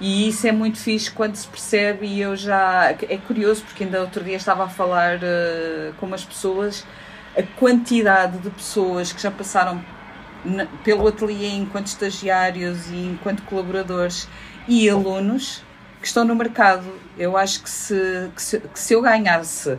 E 0.01 0.29
isso 0.29 0.47
é 0.47 0.53
muito 0.53 0.79
fixe 0.79 1.11
quando 1.11 1.37
se 1.37 1.47
percebe 1.47 2.07
e 2.07 2.21
eu 2.21 2.35
já... 2.35 2.95
É 3.09 3.17
curioso 3.17 3.63
porque 3.63 3.85
ainda 3.85 4.01
outro 4.01 4.25
dia 4.25 4.37
estava 4.37 4.65
a 4.65 4.69
falar 4.69 5.21
eh, 5.23 5.93
com 5.99 6.07
umas 6.07 6.25
pessoas 6.25 6.85
a 7.39 7.43
quantidade 7.59 8.39
de 8.39 8.51
pessoas 8.51 9.13
que 9.13 9.23
já 9.23 9.31
passaram 9.31 9.83
na- 10.45 10.67
pelo 10.83 11.07
ateliê 11.07 11.51
enquanto 11.51 11.87
estagiários 11.87 12.91
e 12.91 12.97
enquanto 12.97 13.43
colaboradores 13.45 14.29
e 14.67 14.91
alunos 14.91 15.63
que 16.01 16.07
estão 16.09 16.25
no 16.25 16.35
mercado. 16.35 16.85
Eu 17.17 17.37
acho 17.37 17.63
que 17.63 17.71
se, 17.71 18.29
que 18.35 18.43
se, 18.43 18.59
que 18.59 18.79
se 18.81 18.95
eu 18.95 19.01
ganhasse 19.03 19.79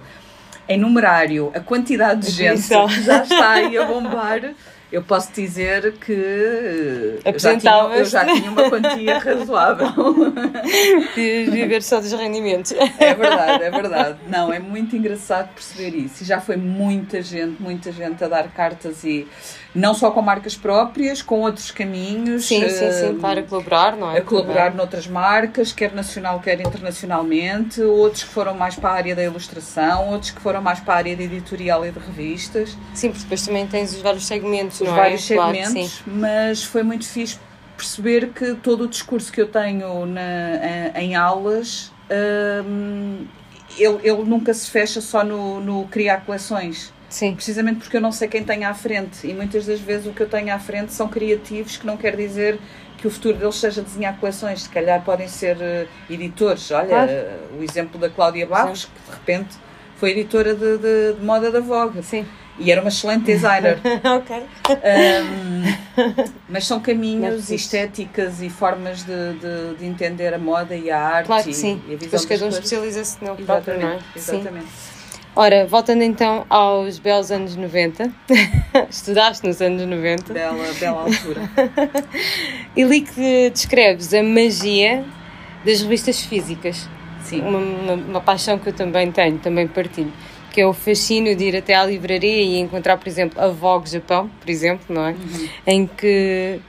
em 0.68 0.78
numerário 0.78 1.52
a 1.54 1.60
quantidade 1.60 2.28
de 2.28 2.32
gente 2.32 2.68
que 2.68 3.04
já 3.04 3.24
está 3.24 3.52
aí 3.52 3.78
a 3.78 3.86
bombar, 3.86 4.54
eu 4.92 5.02
posso 5.02 5.34
dizer 5.34 5.94
que 5.94 6.12
eu 7.26 7.40
já, 7.40 7.58
tinha, 7.58 7.74
eu 7.96 8.06
já 8.06 8.26
tinha 8.26 8.52
uma 8.52 8.70
quantia 8.70 9.18
razoável. 9.18 9.88
De 11.16 11.46
viver 11.46 11.82
só 11.82 12.00
dos 12.00 12.12
rendimentos. 12.12 12.74
É 13.00 13.16
verdade, 13.16 13.64
é 13.64 13.72
verdade. 13.72 14.20
Não, 14.28 14.54
é 14.54 14.60
muito 14.60 14.96
engraçado 14.96 15.50
perceber 15.56 15.98
isso. 15.98 16.22
E 16.22 16.28
já 16.28 16.40
foi 16.40 16.58
muita 16.58 17.24
gente, 17.24 17.60
muita 17.60 17.92
gente 17.92 18.24
a 18.24 18.28
dar 18.28 18.48
cartas 18.50 19.04
e 19.04 19.28
não 19.74 19.94
só 19.94 20.12
com 20.12 20.22
marcas 20.22 20.56
próprias, 20.56 21.22
com 21.22 21.42
outros 21.42 21.72
caminhos. 21.72 22.46
Sim, 22.46 22.62
sim, 22.70 22.92
sim, 22.92 23.06
eh, 23.06 23.16
claro, 23.20 23.40
a 23.40 23.44
colaborar, 23.44 23.96
não 23.96 24.12
é? 24.12 24.20
a 24.20 24.22
colaborar 24.22 24.74
noutras 24.74 25.08
marcas, 25.08 25.72
quer 25.72 25.94
nacional, 25.94 26.40
quer 26.40 26.60
internacionalmente, 26.60 27.82
outros 27.82 28.24
que 28.24 28.30
foram 28.30 28.54
mais 28.54 28.76
para 28.76 28.90
a 28.90 28.94
área 28.94 29.16
da 29.16 29.24
ilustração, 29.24 30.12
outros 30.12 30.32
que 30.32 30.42
foram 30.42 30.62
mais 30.62 30.80
para 30.80 30.94
a 30.94 30.98
área 30.98 31.16
de 31.16 31.24
editorial 31.24 31.86
e 31.86 31.92
de 31.92 32.00
revistas, 32.00 32.78
Sim, 32.94 33.10
porque 33.10 33.24
depois 33.24 33.46
também 33.46 33.66
tens 33.66 33.94
os 33.94 34.02
vários 34.02 34.26
segmentos, 34.26 34.80
os 34.80 34.88
não 34.88 34.96
vários 34.96 35.30
é? 35.30 35.36
Claro, 35.36 35.56
segmentos, 35.56 35.92
sim. 35.92 36.04
mas 36.06 36.64
foi 36.64 36.84
muito 36.84 37.08
fixe 37.08 37.40
perceber 37.76 38.30
que 38.30 38.54
todo 38.56 38.84
o 38.84 38.88
discurso 38.88 39.32
que 39.32 39.42
eu 39.42 39.48
tenho 39.48 40.06
na, 40.06 40.22
em 40.96 41.16
aulas, 41.16 41.92
hum, 42.66 43.26
ele, 43.78 44.00
ele 44.04 44.24
nunca 44.24 44.54
se 44.54 44.70
fecha 44.70 45.02
só 45.02 45.24
no, 45.24 45.60
no 45.60 45.88
criar 45.88 46.26
coleções. 46.26 46.94
Sim, 47.14 47.36
Precisamente 47.36 47.78
porque 47.82 47.96
eu 47.98 48.02
não 48.02 48.12
sei 48.12 48.28
quem 48.28 48.44
tem 48.44 48.66
à 48.66 48.74
frente 48.74 49.28
e 49.28 49.36
muitas 49.36 49.68
das 49.68 49.80
vezes 49.80 50.08
o 50.08 50.12
que 50.14 50.22
eu 50.22 50.28
tenho 50.28 50.52
à 50.52 50.58
frente 50.58 50.92
são 50.92 51.08
criativos 51.08 51.78
que 51.78 51.86
não 51.86 51.96
quer 51.96 52.16
dizer 52.16 52.60
que 52.98 53.06
o 53.06 53.12
futuro 53.12 53.38
deles 53.38 53.54
seja 53.56 53.84
desenhar 53.84 54.18
coleções, 54.18 54.64
se 54.64 54.70
calhar 54.70 55.00
podem 55.04 55.28
ser 55.28 55.58
eh, 55.62 55.86
editores. 56.10 56.72
Olha, 56.72 56.88
Claro. 56.88 57.12
eh, 57.12 57.38
o 57.60 57.64
exemplo 57.64 58.00
da 58.00 58.10
Cláudia 58.10 58.48
Barros, 58.48 58.86
que 58.86 59.12
de 59.12 59.16
repente 59.16 59.56
foi 59.98 60.10
editora 60.10 60.56
de, 60.56 60.78
de- 60.80 61.14
de 61.14 61.24
moda 61.24 61.52
da 61.52 61.60
Vogue 61.60 62.02
sim. 62.02 62.26
e 62.58 62.72
era 62.72 62.82
uma 62.82 62.88
excelente 62.90 63.26
designer. 63.26 63.78
ok. 64.18 64.44
Um, 64.72 66.34
mas 66.50 66.66
são 66.66 66.78
Não 66.78 66.84
é 66.84 66.86
caminhos, 66.88 67.42
fixe. 67.42 67.56
estéticas 67.56 68.42
e 68.42 68.50
formas 68.50 69.04
de, 69.04 69.34
de, 69.34 69.76
de 69.78 69.86
entender 69.86 70.34
a 70.34 70.40
moda 70.40 70.76
e 70.76 70.90
a 70.90 71.00
arte 71.00 71.28
Claro 71.28 71.44
que 71.44 71.52
e, 71.52 71.54
sim. 71.54 71.80
e 71.88 71.94
a 71.94 71.98
visão 71.98 72.20
Depois 72.20 72.26
cada 72.26 72.46
um 72.46 72.50
especializa-se 72.50 73.24
nele 73.24 73.44
próprio, 73.44 73.80
não 73.80 73.90
é? 73.90 74.00
Exatamente, 74.16 74.66
Sim. 74.68 74.93
Ora, 75.36 75.66
voltando 75.66 76.04
então 76.04 76.46
aos 76.48 77.00
belos 77.00 77.32
anos 77.32 77.56
90, 77.56 78.14
estudaste 78.88 79.48
nos 79.48 79.60
anos 79.62 79.82
90, 79.82 80.32
Bela, 80.32 80.74
bela 80.80 81.02
altura. 81.02 81.50
e 82.78 82.84
li 82.84 83.02
que 83.02 83.50
descreves 83.50 84.14
a 84.14 84.22
magia 84.22 85.04
das 85.66 85.82
revistas 85.82 86.22
físicas. 86.22 86.88
Sim. 87.24 87.42
Uma, 87.42 87.58
uma, 87.58 87.94
uma 87.94 88.22
paixão 88.22 88.60
que 88.60 88.70
eu 88.70 88.74
também 88.74 89.12
tenho, 89.12 89.40
também 89.40 89.68
partilho, 89.68 90.14
que 90.52 90.62
é 90.62 90.68
o 90.68 90.74
fascínio 90.74 91.36
de 91.36 91.46
ir 91.46 91.56
até 91.56 91.74
à 91.74 91.84
livraria 91.84 92.44
e 92.44 92.60
encontrar, 92.60 92.98
por 92.98 93.08
exemplo, 93.08 93.42
a 93.42 93.48
Vogue 93.48 93.90
Japão, 93.90 94.30
por 94.40 94.50
exemplo, 94.50 94.86
não 94.94 95.08
é? 95.08 95.16
Em 95.66 95.88
que 95.88 96.60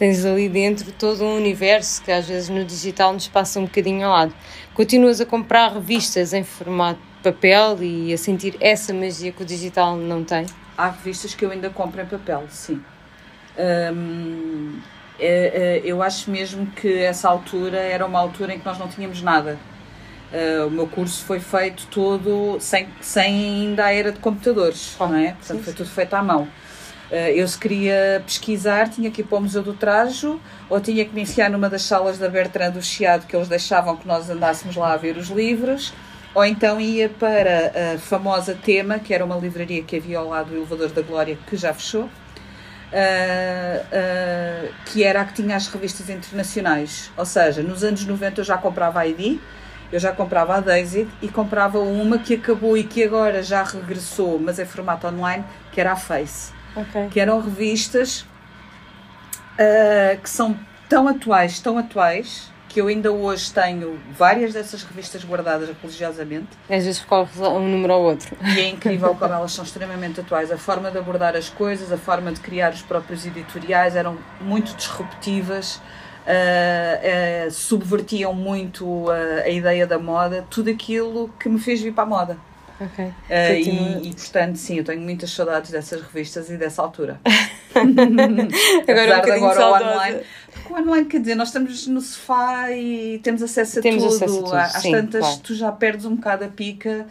tens 0.00 0.24
ali 0.24 0.48
dentro 0.48 0.90
todo 0.92 1.22
um 1.22 1.36
universo 1.36 2.02
que 2.02 2.10
às 2.10 2.26
vezes 2.26 2.48
no 2.48 2.64
digital 2.64 3.12
nos 3.12 3.28
passa 3.28 3.60
um 3.60 3.64
bocadinho 3.64 4.06
ao 4.06 4.12
lado. 4.14 4.34
Continuas 4.72 5.20
a 5.20 5.26
comprar 5.26 5.74
revistas 5.74 6.32
em 6.32 6.42
formato 6.42 6.98
de 7.18 7.22
papel 7.30 7.76
e 7.82 8.10
a 8.10 8.16
sentir 8.16 8.56
essa 8.62 8.94
magia 8.94 9.30
que 9.30 9.42
o 9.42 9.44
digital 9.44 9.96
não 9.98 10.24
tem? 10.24 10.46
Há 10.78 10.88
revistas 10.88 11.34
que 11.34 11.44
eu 11.44 11.50
ainda 11.50 11.68
compro 11.68 12.00
em 12.00 12.06
papel, 12.06 12.44
sim. 12.48 12.80
Hum, 13.58 14.78
é- 15.18 15.80
é- 15.82 15.82
eu 15.84 16.02
acho 16.02 16.30
mesmo 16.30 16.66
que 16.68 17.02
essa 17.02 17.28
altura 17.28 17.76
era 17.76 18.06
uma 18.06 18.18
altura 18.18 18.54
em 18.54 18.58
que 18.58 18.64
nós 18.64 18.78
não 18.78 18.88
tínhamos 18.88 19.20
nada. 19.20 19.58
Uh, 20.32 20.68
o 20.68 20.70
meu 20.70 20.86
curso 20.86 21.24
foi 21.24 21.40
feito 21.40 21.86
todo 21.90 22.56
sem, 22.60 22.86
sem 23.02 23.24
ainda 23.64 23.86
a 23.86 23.92
era 23.92 24.12
de 24.12 24.20
computadores, 24.20 24.96
Ah, 24.98 25.08
não 25.08 25.16
é? 25.16 25.26
sim, 25.30 25.34
Portanto, 25.34 25.64
foi 25.64 25.72
sim. 25.72 25.76
tudo 25.76 25.90
feito 25.90 26.14
à 26.14 26.22
mão. 26.22 26.46
Uh, 27.10 27.14
eu, 27.34 27.48
se 27.48 27.58
queria 27.58 28.22
pesquisar, 28.24 28.88
tinha 28.88 29.10
que 29.10 29.20
ir 29.20 29.24
para 29.24 29.38
o 29.38 29.40
Museu 29.40 29.64
do 29.64 29.74
Trajo 29.74 30.40
ou 30.68 30.80
tinha 30.80 31.04
que 31.04 31.12
me 31.12 31.22
enfiar 31.22 31.50
numa 31.50 31.68
das 31.68 31.82
salas 31.82 32.18
da 32.18 32.28
Bertrand 32.28 32.70
do 32.70 32.80
Chiado 32.80 33.26
que 33.26 33.34
eles 33.34 33.48
deixavam 33.48 33.96
que 33.96 34.06
nós 34.06 34.30
andássemos 34.30 34.76
lá 34.76 34.92
a 34.92 34.96
ver 34.96 35.16
os 35.16 35.28
livros, 35.28 35.92
ou 36.32 36.44
então 36.44 36.80
ia 36.80 37.08
para 37.08 37.94
a 37.94 37.98
famosa 37.98 38.54
Tema, 38.54 39.00
que 39.00 39.12
era 39.12 39.24
uma 39.24 39.34
livraria 39.34 39.82
que 39.82 39.96
havia 39.96 40.18
ao 40.18 40.28
lado 40.28 40.50
do 40.50 40.56
Elevador 40.58 40.90
da 40.90 41.02
Glória, 41.02 41.36
que 41.48 41.56
já 41.56 41.74
fechou, 41.74 42.04
uh, 42.04 42.08
uh, 42.92 44.72
que 44.86 45.02
era 45.02 45.22
a 45.22 45.24
que 45.24 45.34
tinha 45.34 45.56
as 45.56 45.66
revistas 45.66 46.08
internacionais. 46.08 47.10
Ou 47.16 47.26
seja, 47.26 47.60
nos 47.60 47.82
anos 47.82 48.06
90 48.06 48.42
eu 48.42 48.44
já 48.44 48.56
comprava 48.56 49.00
a 49.00 49.08
ID, 49.08 49.40
eu 49.90 49.98
já 49.98 50.12
comprava 50.12 50.54
a 50.54 50.60
Daisy 50.60 51.08
e 51.20 51.26
comprava 51.26 51.80
uma 51.80 52.20
que 52.20 52.34
acabou 52.34 52.76
e 52.76 52.84
que 52.84 53.02
agora 53.02 53.42
já 53.42 53.64
regressou, 53.64 54.38
mas 54.38 54.60
em 54.60 54.64
formato 54.64 55.08
online, 55.08 55.44
que 55.72 55.80
era 55.80 55.90
a 55.90 55.96
Face 55.96 56.59
Ok. 56.76 57.08
que 57.10 57.18
eram 57.20 57.40
revistas 57.40 58.24
ah, 59.58 60.16
que 60.22 60.28
são 60.30 60.56
tão 60.88 61.06
atuais, 61.08 61.60
tão 61.60 61.78
atuais, 61.78 62.50
que 62.68 62.80
eu 62.80 62.86
ainda 62.86 63.10
hoje 63.10 63.52
tenho 63.52 63.98
várias 64.16 64.52
dessas 64.54 64.84
revistas 64.84 65.24
guardadas 65.24 65.68
religiosamente 65.82 66.46
Às 66.68 66.84
vezes 66.84 67.00
recorres 67.00 67.40
a 67.40 67.48
um 67.48 67.68
número 67.68 67.92
ao 67.92 68.00
outro. 68.02 68.36
e 68.42 68.60
é 68.60 68.68
incrível 68.68 69.14
como 69.16 69.34
elas 69.34 69.52
são 69.52 69.64
extremamente 69.64 70.20
atuais. 70.20 70.52
A 70.52 70.56
forma 70.56 70.90
de 70.90 70.98
abordar 70.98 71.34
as 71.34 71.48
coisas, 71.48 71.90
a 71.92 71.96
forma 71.98 72.30
de 72.32 72.40
criar 72.40 72.72
os 72.72 72.82
próprios 72.82 73.26
editoriais 73.26 73.96
eram 73.96 74.16
muito 74.40 74.72
disruptivas, 74.76 75.80
ah, 76.26 77.46
ah, 77.46 77.50
subvertiam 77.50 78.32
muito 78.32 79.10
a, 79.10 79.42
a 79.46 79.48
ideia 79.48 79.84
da 79.84 79.98
moda, 79.98 80.46
tudo 80.48 80.70
aquilo 80.70 81.28
que 81.40 81.48
me 81.48 81.58
fez 81.58 81.80
vir 81.80 81.92
para 81.92 82.04
a 82.04 82.06
moda. 82.06 82.38
Ok. 82.80 83.04
Uh, 83.04 83.12
e, 83.28 84.08
e, 84.08 84.14
portanto, 84.14 84.56
sim, 84.56 84.78
eu 84.78 84.84
tenho 84.84 85.02
muitas 85.02 85.30
saudades 85.30 85.70
dessas 85.70 86.00
revistas 86.00 86.48
e 86.48 86.56
dessa 86.56 86.80
altura. 86.82 87.20
Agora 87.74 87.86
um 87.86 88.80
Apesar 88.80 89.14
de 89.14 89.20
bocadinho 89.20 89.48
agora 89.48 89.66
o 89.66 89.74
online. 89.74 90.20
Porque 90.52 90.72
o 90.72 90.76
online, 90.76 91.06
quer 91.06 91.20
dizer, 91.20 91.34
nós 91.34 91.48
estamos 91.48 91.86
no 91.86 92.00
sofá 92.00 92.70
e 92.72 93.20
temos 93.22 93.42
acesso 93.42 93.78
a 93.78 93.82
Temos 93.82 94.02
tudo. 94.02 94.14
acesso 94.14 94.38
a 94.38 94.42
tudo, 94.42 94.54
Às 94.54 94.72
sim, 94.72 94.90
tantas, 94.92 95.20
claro. 95.20 95.40
tu 95.40 95.54
já 95.54 95.72
perdes 95.72 96.04
um 96.04 96.16
bocado 96.16 96.44
a 96.44 96.48
pica 96.48 97.06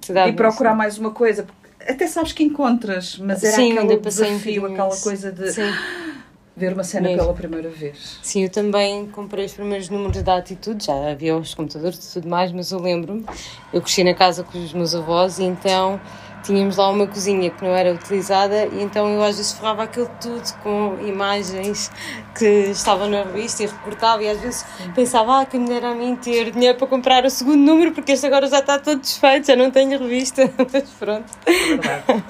Se 0.00 0.12
dá 0.12 0.28
e 0.28 0.32
procurar 0.32 0.74
mais 0.74 0.98
uma 0.98 1.10
coisa. 1.10 1.44
Porque 1.44 1.92
até 1.92 2.06
sabes 2.06 2.32
que 2.32 2.42
encontras, 2.42 3.18
mas 3.18 3.42
era 3.42 3.56
Sim, 3.56 3.76
aquele 3.78 3.96
um 3.96 4.00
desafio, 4.00 4.66
aquela 4.66 4.96
coisa 4.96 5.32
de 5.32 5.52
Sim. 5.52 5.62
ver 6.56 6.72
uma 6.72 6.84
cena 6.84 7.08
mesmo. 7.08 7.22
pela 7.22 7.34
primeira 7.34 7.68
vez. 7.68 8.18
Sim, 8.22 8.44
eu 8.44 8.50
também 8.50 9.06
comprei 9.06 9.46
os 9.46 9.54
primeiros 9.54 9.88
números 9.88 10.22
da 10.22 10.36
Atitude, 10.36 10.84
já 10.84 11.10
havia 11.10 11.36
os 11.36 11.54
computadores 11.54 11.98
e 11.98 12.12
tudo 12.14 12.28
mais, 12.28 12.52
mas 12.52 12.70
eu 12.70 12.80
lembro-me, 12.80 13.24
eu 13.72 13.80
cresci 13.80 14.04
na 14.04 14.14
casa 14.14 14.42
com 14.44 14.58
os 14.58 14.72
meus 14.72 14.94
avós 14.94 15.38
e 15.38 15.44
então 15.44 16.00
tínhamos 16.42 16.76
lá 16.76 16.88
uma 16.88 17.06
cozinha 17.06 17.50
que 17.50 17.62
não 17.62 17.74
era 17.74 17.92
utilizada 17.92 18.66
e 18.66 18.82
então 18.82 19.08
eu 19.08 19.22
às 19.22 19.36
vezes 19.36 19.52
ferrava 19.52 19.82
aquilo 19.82 20.10
tudo 20.20 20.42
com 20.62 20.96
imagens 21.06 21.90
que 22.36 22.46
estavam 22.70 23.08
na 23.08 23.24
revista 23.24 23.62
e 23.62 23.66
recortava 23.66 24.22
e 24.22 24.28
às 24.28 24.40
vezes 24.40 24.64
pensava 24.94 25.40
ah, 25.40 25.46
que 25.46 25.58
me 25.58 25.68
dera 25.68 25.90
a 25.90 25.94
mim 25.94 26.16
ter 26.16 26.50
dinheiro 26.50 26.78
para 26.78 26.86
comprar 26.86 27.24
o 27.24 27.30
segundo 27.30 27.58
número 27.58 27.92
porque 27.92 28.12
este 28.12 28.26
agora 28.26 28.46
já 28.48 28.60
está 28.60 28.78
todo 28.78 29.00
desfeito, 29.00 29.46
já 29.46 29.56
não 29.56 29.70
tenho 29.70 29.98
revista, 29.98 30.50
mas 30.72 30.88
pronto. 30.90 31.30
É 31.46 32.22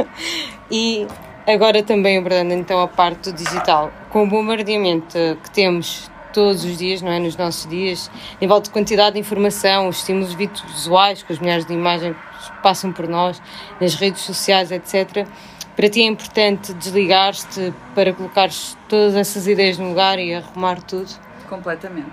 e 0.71 1.07
agora 1.47 1.83
também 1.83 2.19
abordando 2.19 2.53
então 2.53 2.81
a 2.81 2.89
parte 2.89 3.31
do 3.31 3.37
digital, 3.37 3.93
com 4.11 4.25
o 4.25 4.27
bombardeamento 4.27 5.17
que 5.43 5.51
temos 5.51 6.11
todos 6.33 6.65
os 6.65 6.79
dias, 6.79 7.03
não 7.03 7.11
é? 7.11 7.19
Nos 7.19 7.37
nossos 7.37 7.69
dias, 7.69 8.11
nível 8.41 8.61
de 8.61 8.71
quantidade 8.71 9.15
de 9.15 9.21
informação, 9.21 9.89
os 9.89 9.99
estímulos 9.99 10.35
visuais 10.35 11.23
que 11.23 11.33
as 11.33 11.39
mulheres 11.39 11.65
de 11.65 11.73
imagem 11.73 12.15
passam 12.63 12.93
por 12.93 13.09
nós, 13.09 13.41
nas 13.81 13.95
redes 13.95 14.23
sociais, 14.23 14.71
etc. 14.71 15.27
Para 15.75 15.89
ti 15.89 16.03
é 16.03 16.07
importante 16.07 16.73
desligar-te 16.75 17.73
para 17.95 18.13
colocares 18.13 18.77
todas 18.89 19.15
essas 19.15 19.47
ideias 19.47 19.79
no 19.79 19.89
lugar 19.89 20.19
e 20.19 20.35
arrumar 20.35 20.81
tudo? 20.83 21.09
Completamente. 21.49 22.13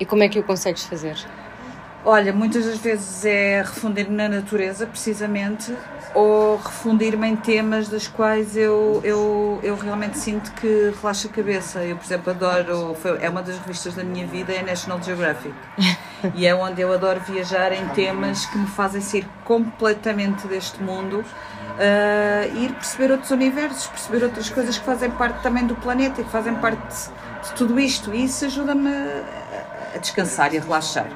E 0.00 0.04
como 0.04 0.22
é 0.22 0.28
que 0.28 0.38
o 0.38 0.42
consegues 0.42 0.84
fazer? 0.86 1.16
Olha, 2.04 2.32
muitas 2.32 2.66
das 2.66 2.78
vezes 2.78 3.24
é 3.24 3.62
refundir 3.62 4.10
na 4.10 4.28
natureza, 4.28 4.86
precisamente, 4.86 5.72
ou 6.14 6.56
refundir-me 6.56 7.26
em 7.28 7.36
temas 7.36 7.88
das 7.88 8.06
quais 8.06 8.56
eu, 8.56 9.00
eu, 9.04 9.60
eu 9.62 9.76
realmente 9.76 10.18
sinto 10.18 10.52
que 10.52 10.92
relaxa 11.00 11.28
a 11.28 11.30
cabeça. 11.30 11.84
Eu, 11.84 11.96
por 11.96 12.04
exemplo, 12.04 12.30
adoro, 12.30 12.94
foi, 12.94 13.18
é 13.20 13.28
uma 13.28 13.42
das 13.42 13.58
revistas 13.58 13.94
da 13.94 14.04
minha 14.04 14.26
vida, 14.26 14.52
é 14.52 14.62
National 14.62 15.02
Geographic. 15.02 15.54
e 16.34 16.46
é 16.46 16.54
onde 16.54 16.80
eu 16.80 16.92
adoro 16.92 17.20
viajar 17.20 17.72
em 17.72 17.86
temas 17.88 18.46
que 18.46 18.58
me 18.58 18.66
fazem 18.66 19.00
sair 19.00 19.26
completamente 19.44 20.46
deste 20.46 20.82
mundo 20.82 21.24
uh, 21.72 22.58
ir 22.58 22.72
perceber 22.72 23.12
outros 23.12 23.30
universos, 23.30 23.86
perceber 23.86 24.24
outras 24.24 24.48
coisas 24.50 24.78
que 24.78 24.84
fazem 24.84 25.10
parte 25.10 25.42
também 25.42 25.66
do 25.66 25.74
planeta 25.74 26.20
e 26.20 26.24
que 26.24 26.30
fazem 26.30 26.54
parte 26.56 26.82
de, 26.86 27.48
de 27.48 27.54
tudo 27.54 27.78
isto. 27.78 28.14
E 28.14 28.24
isso 28.24 28.44
ajuda-me 28.44 28.88
a, 28.88 29.94
a 29.94 29.98
descansar 29.98 30.52
e 30.54 30.58
a 30.58 30.60
relaxar. 30.60 31.06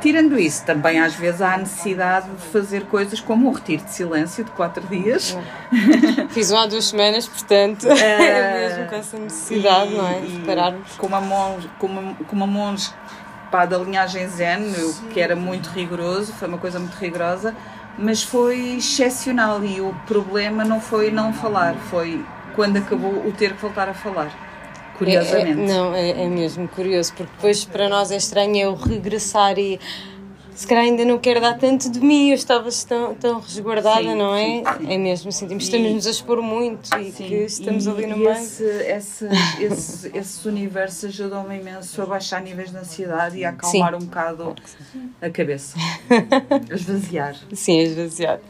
Tirando 0.00 0.38
isso, 0.38 0.64
também 0.64 1.00
às 1.00 1.14
vezes 1.14 1.42
há 1.42 1.54
a 1.54 1.58
necessidade 1.58 2.30
de 2.30 2.42
fazer 2.46 2.84
coisas 2.84 3.20
como 3.20 3.48
um 3.48 3.52
retiro 3.52 3.84
de 3.84 3.90
silêncio 3.90 4.44
de 4.44 4.50
quatro 4.52 4.86
dias. 4.86 5.36
Fiz 6.30 6.50
um 6.50 6.56
há 6.56 6.66
duas 6.66 6.86
semanas, 6.86 7.26
portanto, 7.26 7.86
é 7.90 8.68
mesmo 8.68 8.88
com 8.88 8.94
essa 8.94 9.18
necessidade, 9.18 9.92
e, 9.92 9.96
não 9.96 10.08
é? 10.08 10.20
De 10.20 10.38
pararmos. 10.40 10.92
Com 10.96 11.06
uma 11.06 11.20
monge, 11.20 11.68
com 11.78 11.86
uma, 11.86 12.14
com 12.14 12.36
uma 12.36 12.46
monge 12.46 12.90
pá, 13.50 13.66
da 13.66 13.78
linhagem 13.78 14.28
Zen, 14.28 14.72
que 15.10 15.20
era 15.20 15.34
muito 15.34 15.68
rigoroso, 15.70 16.32
foi 16.32 16.48
uma 16.48 16.58
coisa 16.58 16.78
muito 16.78 16.94
rigorosa, 16.94 17.54
mas 17.98 18.22
foi 18.22 18.76
excepcional 18.76 19.64
e 19.64 19.80
o 19.80 19.94
problema 20.06 20.64
não 20.64 20.80
foi 20.80 21.10
não 21.10 21.32
falar, 21.32 21.74
foi 21.74 22.24
quando 22.54 22.76
acabou 22.76 23.26
o 23.26 23.32
ter 23.32 23.54
que 23.54 23.60
voltar 23.60 23.88
a 23.88 23.94
falar 23.94 24.47
curiosamente. 24.98 25.60
É, 25.60 25.64
é, 25.64 25.66
não, 25.66 25.94
é, 25.94 26.10
é, 26.10 26.28
mesmo 26.28 26.68
curioso, 26.68 27.12
porque 27.14 27.30
depois 27.32 27.64
para 27.64 27.88
nós 27.88 28.10
é 28.10 28.16
estranho 28.16 28.56
eu 28.56 28.74
regressar 28.74 29.58
e 29.58 29.78
se 30.58 30.66
calhar 30.66 30.82
ainda 30.82 31.04
não 31.04 31.18
quero 31.18 31.40
dar 31.40 31.56
tanto 31.56 31.88
de 31.88 32.00
mim, 32.00 32.30
eu 32.30 32.34
estava 32.34 32.68
tão, 32.88 33.14
tão 33.14 33.38
resguardada, 33.38 34.02
sim, 34.02 34.14
não 34.16 34.34
é? 34.34 34.44
Sim, 34.44 34.64
sim. 34.78 34.92
É 34.92 34.98
mesmo, 34.98 35.30
sentimos 35.30 35.68
que 35.68 35.76
estamos-nos 35.76 36.06
a 36.08 36.10
expor 36.10 36.42
muito 36.42 36.90
e 36.98 37.12
que 37.12 37.34
estamos 37.44 37.86
e, 37.86 37.90
ali 37.90 38.06
no 38.06 38.16
meio. 38.16 38.32
Esse, 38.32 38.64
esse, 38.64 39.28
esse, 39.60 40.10
esses 40.18 40.44
universos 40.44 41.04
ajudam-me 41.10 41.60
imenso 41.60 42.02
a 42.02 42.06
baixar 42.06 42.42
níveis 42.42 42.72
de 42.72 42.76
ansiedade 42.76 43.38
e 43.38 43.44
a 43.44 43.50
acalmar 43.50 43.94
um 43.94 44.00
bocado 44.00 44.56
a 45.22 45.30
cabeça. 45.30 45.78
a 46.10 46.74
esvaziar. 46.74 47.36
Sim, 47.52 47.78
a 47.78 47.82
esvaziar. 47.84 48.40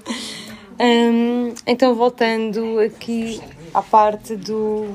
Hum, 0.81 1.53
então, 1.67 1.95
voltando 1.95 2.81
aqui 2.81 3.39
à 3.75 3.83
parte 3.83 4.35
do, 4.35 4.95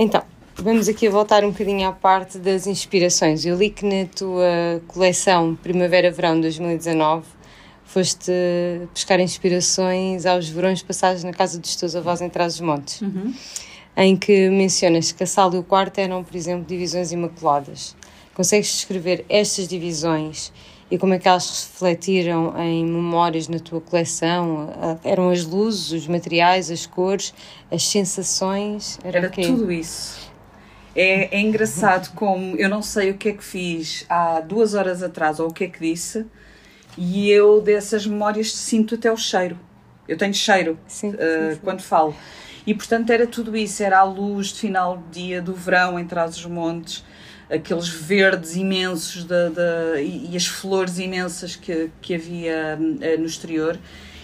Então, 0.00 0.22
vamos 0.54 0.88
aqui 0.88 1.08
voltar 1.08 1.44
um 1.44 1.50
bocadinho 1.50 1.88
à 1.88 1.92
parte 1.92 2.38
das 2.38 2.68
inspirações. 2.68 3.44
Eu 3.44 3.56
li 3.56 3.68
que 3.68 3.84
na 3.84 4.06
tua 4.06 4.80
coleção 4.86 5.58
Primavera-Verão 5.60 6.40
2019 6.40 7.26
foste 7.84 8.30
buscar 8.94 9.18
inspirações 9.18 10.24
aos 10.24 10.48
verões 10.48 10.84
passados 10.84 11.24
na 11.24 11.32
casa 11.32 11.58
dos 11.58 11.74
teus 11.74 11.96
avós 11.96 12.20
em 12.20 12.28
Trás-os-Montes, 12.28 13.00
uhum. 13.00 13.34
em 13.96 14.16
que 14.16 14.48
mencionas 14.50 15.10
que 15.10 15.24
a 15.24 15.26
sala 15.26 15.56
e 15.56 15.58
o 15.58 15.64
quarto 15.64 15.98
eram, 15.98 16.22
por 16.22 16.36
exemplo, 16.36 16.64
divisões 16.64 17.10
imaculadas. 17.10 17.96
Consegues 18.34 18.68
descrever 18.68 19.24
estas 19.28 19.66
divisões 19.66 20.52
e 20.90 20.96
como 20.96 21.12
é 21.14 21.18
que 21.18 21.28
elas 21.28 21.70
refletiram 21.70 22.58
em 22.58 22.84
memórias 22.84 23.46
na 23.46 23.58
tua 23.58 23.80
coleção? 23.80 24.98
Eram 25.04 25.30
as 25.30 25.44
luzes, 25.44 25.92
os 25.92 26.06
materiais, 26.06 26.70
as 26.70 26.86
cores, 26.86 27.34
as 27.70 27.84
sensações? 27.84 28.98
Era, 29.04 29.18
era 29.18 29.30
tudo 29.30 29.70
isso. 29.70 30.28
É, 30.96 31.36
é 31.36 31.40
engraçado 31.40 32.12
como 32.14 32.56
eu 32.56 32.68
não 32.68 32.82
sei 32.82 33.10
o 33.10 33.18
que 33.18 33.28
é 33.28 33.32
que 33.32 33.44
fiz 33.44 34.04
há 34.08 34.40
duas 34.40 34.74
horas 34.74 35.02
atrás 35.02 35.38
ou 35.38 35.48
o 35.48 35.52
que 35.52 35.64
é 35.64 35.68
que 35.68 35.78
disse, 35.78 36.26
e 36.96 37.30
eu 37.30 37.60
dessas 37.60 38.06
memórias 38.06 38.52
sinto 38.52 38.94
até 38.94 39.12
o 39.12 39.16
cheiro. 39.16 39.58
Eu 40.08 40.16
tenho 40.16 40.32
cheiro 40.32 40.78
sim, 40.88 41.10
uh, 41.10 41.12
sim, 41.12 41.54
sim. 41.54 41.60
quando 41.62 41.82
falo. 41.82 42.16
E 42.66 42.74
portanto 42.74 43.10
era 43.10 43.26
tudo 43.26 43.56
isso, 43.56 43.82
era 43.82 43.98
a 43.98 44.02
luz 44.02 44.48
de 44.48 44.60
final 44.60 44.96
do 44.96 45.10
dia, 45.10 45.40
do 45.40 45.54
verão 45.54 45.98
em 45.98 46.04
trás 46.06 46.32
dos 46.32 46.46
montes, 46.46 47.04
aqueles 47.50 47.88
verdes 47.88 48.56
imensos 48.56 49.24
de, 49.24 49.50
de, 49.50 50.02
e, 50.02 50.32
e, 50.32 50.36
as 50.36 50.46
flores 50.46 50.98
imensas 50.98 51.56
que, 51.56 51.90
que 52.00 52.14
havia 52.14 52.78
uh, 52.78 53.20
no 53.20 53.26
exterior. 53.26 53.78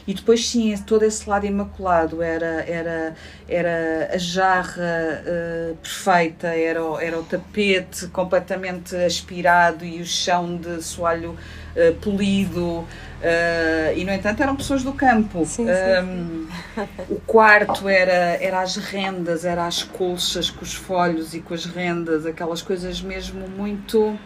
E 0.07 0.13
depois 0.13 0.47
sim, 0.47 0.77
todo 0.87 1.03
esse 1.03 1.29
lado 1.29 1.47
imaculado 1.47 2.23
era, 2.23 2.63
era, 2.69 3.15
era 3.49 4.11
a 4.13 4.19
jarra 4.19 5.23
uh, 5.23 5.77
perfeita, 5.77 6.49
era, 6.49 6.81
era 7.01 7.19
o 7.19 7.23
tapete 7.25 8.07
completamente 8.09 8.95
aspirado 8.97 9.83
e 9.83 10.03
o 10.03 10.05
chão 10.05 10.57
de 10.57 10.83
soalho 10.83 11.31
uh, 11.31 11.95
polido. 12.03 12.87
Uh, 13.25 13.97
e 13.97 14.05
no 14.05 14.13
entanto 14.13 14.43
eram 14.43 14.55
pessoas 14.55 14.83
do 14.83 14.93
campo. 14.93 15.47
Sim, 15.47 15.67
sim, 15.67 15.73
um, 16.05 16.47
o 17.09 17.19
quarto 17.21 17.89
era, 17.89 18.37
era 18.39 18.61
as 18.61 18.77
rendas, 18.77 19.47
era 19.47 19.67
as 19.67 19.83
colchas 19.83 20.51
com 20.51 20.63
os 20.63 20.75
folhos 20.75 21.33
e 21.33 21.41
com 21.41 21.55
as 21.55 21.65
rendas, 21.65 22.27
aquelas 22.27 22.61
coisas 22.61 23.01
mesmo 23.01 23.49
muito 23.49 24.19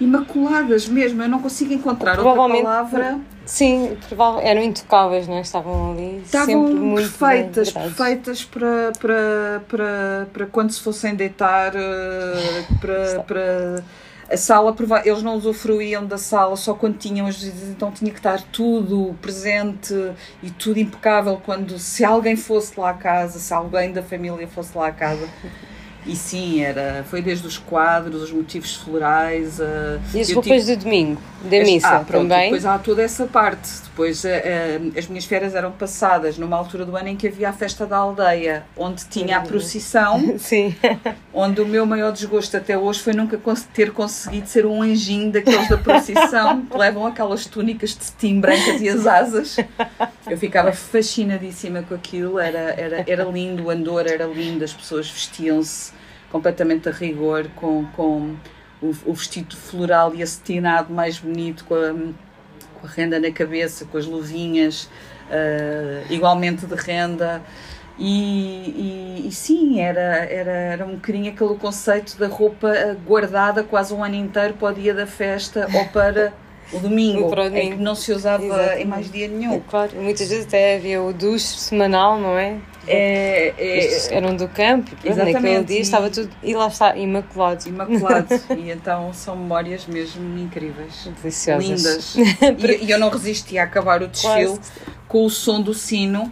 imaculadas 0.00 0.88
mesmo. 0.88 1.22
Eu 1.22 1.28
não 1.28 1.40
consigo 1.40 1.72
encontrar 1.72 2.20
outra 2.20 2.36
palavra. 2.36 3.18
Sim, 3.44 3.96
eram 4.42 4.62
intocáveis, 4.62 5.26
não 5.26 5.34
é? 5.34 5.40
Estavam 5.40 5.92
ali 5.92 6.22
Estavam 6.24 6.46
sempre 6.46 6.74
muito 6.74 7.10
perfeitas, 7.10 7.72
perfeitas 7.72 8.44
para, 8.44 8.92
para, 8.98 9.62
para, 9.68 10.28
para 10.32 10.46
quando 10.46 10.70
se 10.70 10.80
fossem 10.80 11.14
deitar, 11.14 11.74
eh, 11.74 12.64
para, 12.80 13.22
para 13.22 13.84
a 14.30 14.36
sala, 14.36 14.74
eles 15.04 15.22
não 15.22 15.36
usufruíam 15.36 16.06
da 16.06 16.18
sala 16.18 16.56
só 16.56 16.74
quando 16.74 16.96
tinham 16.96 17.26
as 17.26 17.36
visitas, 17.36 17.68
então 17.68 17.90
tinha 17.90 18.10
que 18.10 18.18
estar 18.18 18.40
tudo 18.52 19.14
presente 19.20 19.94
e 20.42 20.50
tudo 20.50 20.78
impecável 20.78 21.40
quando 21.44 21.78
se 21.78 22.04
alguém 22.04 22.36
fosse 22.36 22.78
lá 22.78 22.90
à 22.90 22.94
casa, 22.94 23.38
se 23.38 23.52
alguém 23.52 23.92
da 23.92 24.02
família 24.02 24.46
fosse 24.48 24.76
lá 24.76 24.88
à 24.88 24.92
casa. 24.92 25.28
E 26.06 26.14
sim, 26.14 26.60
era, 26.62 27.02
foi 27.08 27.22
desde 27.22 27.46
os 27.46 27.56
quadros, 27.56 28.24
os 28.24 28.32
motivos 28.32 28.74
florais. 28.74 29.58
Uh, 29.58 30.00
e 30.12 30.20
as 30.20 30.30
roupas 30.30 30.62
tive... 30.64 30.76
de 30.76 30.84
domingo, 30.84 31.20
da 31.42 31.60
missa 31.60 31.88
ah, 31.88 32.04
pronto, 32.04 32.28
também? 32.28 32.44
Depois 32.44 32.66
há 32.66 32.78
toda 32.78 33.02
essa 33.02 33.26
parte. 33.26 33.70
Depois 33.94 34.24
uh, 34.24 34.26
uh, 34.26 34.98
as 34.98 35.06
minhas 35.06 35.24
férias 35.24 35.54
eram 35.54 35.70
passadas 35.70 36.36
numa 36.36 36.56
altura 36.56 36.84
do 36.84 36.96
ano 36.96 37.10
em 37.10 37.16
que 37.16 37.28
havia 37.28 37.50
a 37.50 37.52
festa 37.52 37.86
da 37.86 37.96
aldeia, 37.96 38.64
onde 38.76 39.04
tinha 39.06 39.36
a 39.36 39.40
procissão. 39.40 40.34
sim. 40.36 40.74
Onde 41.32 41.60
o 41.60 41.66
meu 41.66 41.86
maior 41.86 42.10
desgosto 42.10 42.56
até 42.56 42.76
hoje 42.76 42.98
foi 42.98 43.12
nunca 43.12 43.40
ter 43.72 43.92
conseguido 43.92 44.48
ser 44.48 44.66
um 44.66 44.82
anjinho 44.82 45.30
daqueles 45.30 45.68
da 45.68 45.78
procissão 45.78 46.66
que 46.66 46.76
levam 46.76 47.06
aquelas 47.06 47.46
túnicas 47.46 47.96
de 47.96 48.02
cetim 48.02 48.40
brancas 48.40 48.80
e 48.80 48.88
as 48.88 49.06
asas. 49.06 49.56
Eu 50.28 50.36
ficava 50.36 50.72
fascinadíssima 50.72 51.84
com 51.84 51.94
aquilo, 51.94 52.40
era, 52.40 52.74
era, 52.76 53.04
era 53.06 53.22
lindo, 53.22 53.66
o 53.66 53.70
andor 53.70 54.08
era 54.08 54.26
lindo, 54.26 54.64
as 54.64 54.72
pessoas 54.72 55.08
vestiam-se 55.08 55.92
completamente 56.32 56.88
a 56.88 56.92
rigor, 56.92 57.46
com, 57.54 57.86
com 57.94 58.34
o, 58.82 58.92
o 59.06 59.14
vestido 59.14 59.56
floral 59.56 60.12
e 60.16 60.22
acetinado 60.22 60.92
mais 60.92 61.16
bonito, 61.16 61.64
com 61.64 61.76
a, 61.76 61.94
a, 62.84 62.88
renda 62.88 63.18
na 63.18 63.30
cabeça, 63.30 63.84
com 63.84 63.98
as 63.98 64.06
luvinhas 64.06 64.84
uh, 65.30 66.12
igualmente 66.12 66.66
de 66.66 66.74
renda. 66.74 67.42
E, 67.96 69.22
e, 69.22 69.28
e, 69.28 69.32
sim, 69.32 69.80
era, 69.80 70.00
era, 70.00 70.50
era 70.50 70.84
um 70.84 70.94
bocadinho 70.94 71.32
aquele 71.32 71.54
conceito 71.54 72.18
da 72.18 72.26
roupa 72.26 72.72
guardada 73.06 73.62
quase 73.62 73.94
um 73.94 74.02
ano 74.02 74.16
inteiro 74.16 74.54
para 74.54 74.72
o 74.72 74.74
dia 74.74 74.92
da 74.92 75.06
festa 75.06 75.68
ou 75.72 75.86
para 75.86 76.32
o 76.72 76.78
domingo, 76.78 77.28
Para 77.30 77.42
o 77.42 77.46
é 77.46 77.50
domingo. 77.50 77.76
que 77.76 77.82
não 77.82 77.94
se 77.94 78.12
usava 78.12 78.42
em 78.42 78.46
Exatamente. 78.46 78.86
mais 78.86 79.10
dia 79.12 79.28
nenhum. 79.28 79.54
É 79.54 79.60
claro, 79.68 79.92
muitas 79.96 80.28
vezes 80.28 80.46
até 80.46 80.76
havia 80.76 81.02
o 81.02 81.12
duche 81.12 81.46
semanal, 81.46 82.18
não 82.18 82.36
é? 82.38 82.56
É, 82.86 83.54
é, 83.56 84.14
eram 84.14 84.36
do 84.36 84.46
campo 84.48 84.90
e 84.92 84.96
pronto, 84.96 85.16
naquele 85.16 85.30
Exatamente, 85.30 85.64
dia 85.68 85.78
e- 85.78 85.82
estava 85.82 86.10
tudo. 86.10 86.30
E 86.42 86.54
lá 86.54 86.68
está, 86.68 86.94
imaculado. 86.96 87.66
imaculado. 87.66 88.28
e 88.58 88.70
então 88.70 89.10
são 89.14 89.36
memórias 89.36 89.86
mesmo 89.86 90.38
incríveis. 90.38 91.08
Deliciosas. 91.22 92.14
Lindas. 92.14 92.14
E, 92.80 92.84
e 92.84 92.90
eu 92.90 92.98
não 92.98 93.08
resisti 93.08 93.58
a 93.58 93.64
acabar 93.64 94.02
o 94.02 94.08
desfile 94.08 94.48
Quase. 94.48 94.60
com 95.08 95.24
o 95.24 95.30
som 95.30 95.62
do 95.62 95.72
sino, 95.72 96.30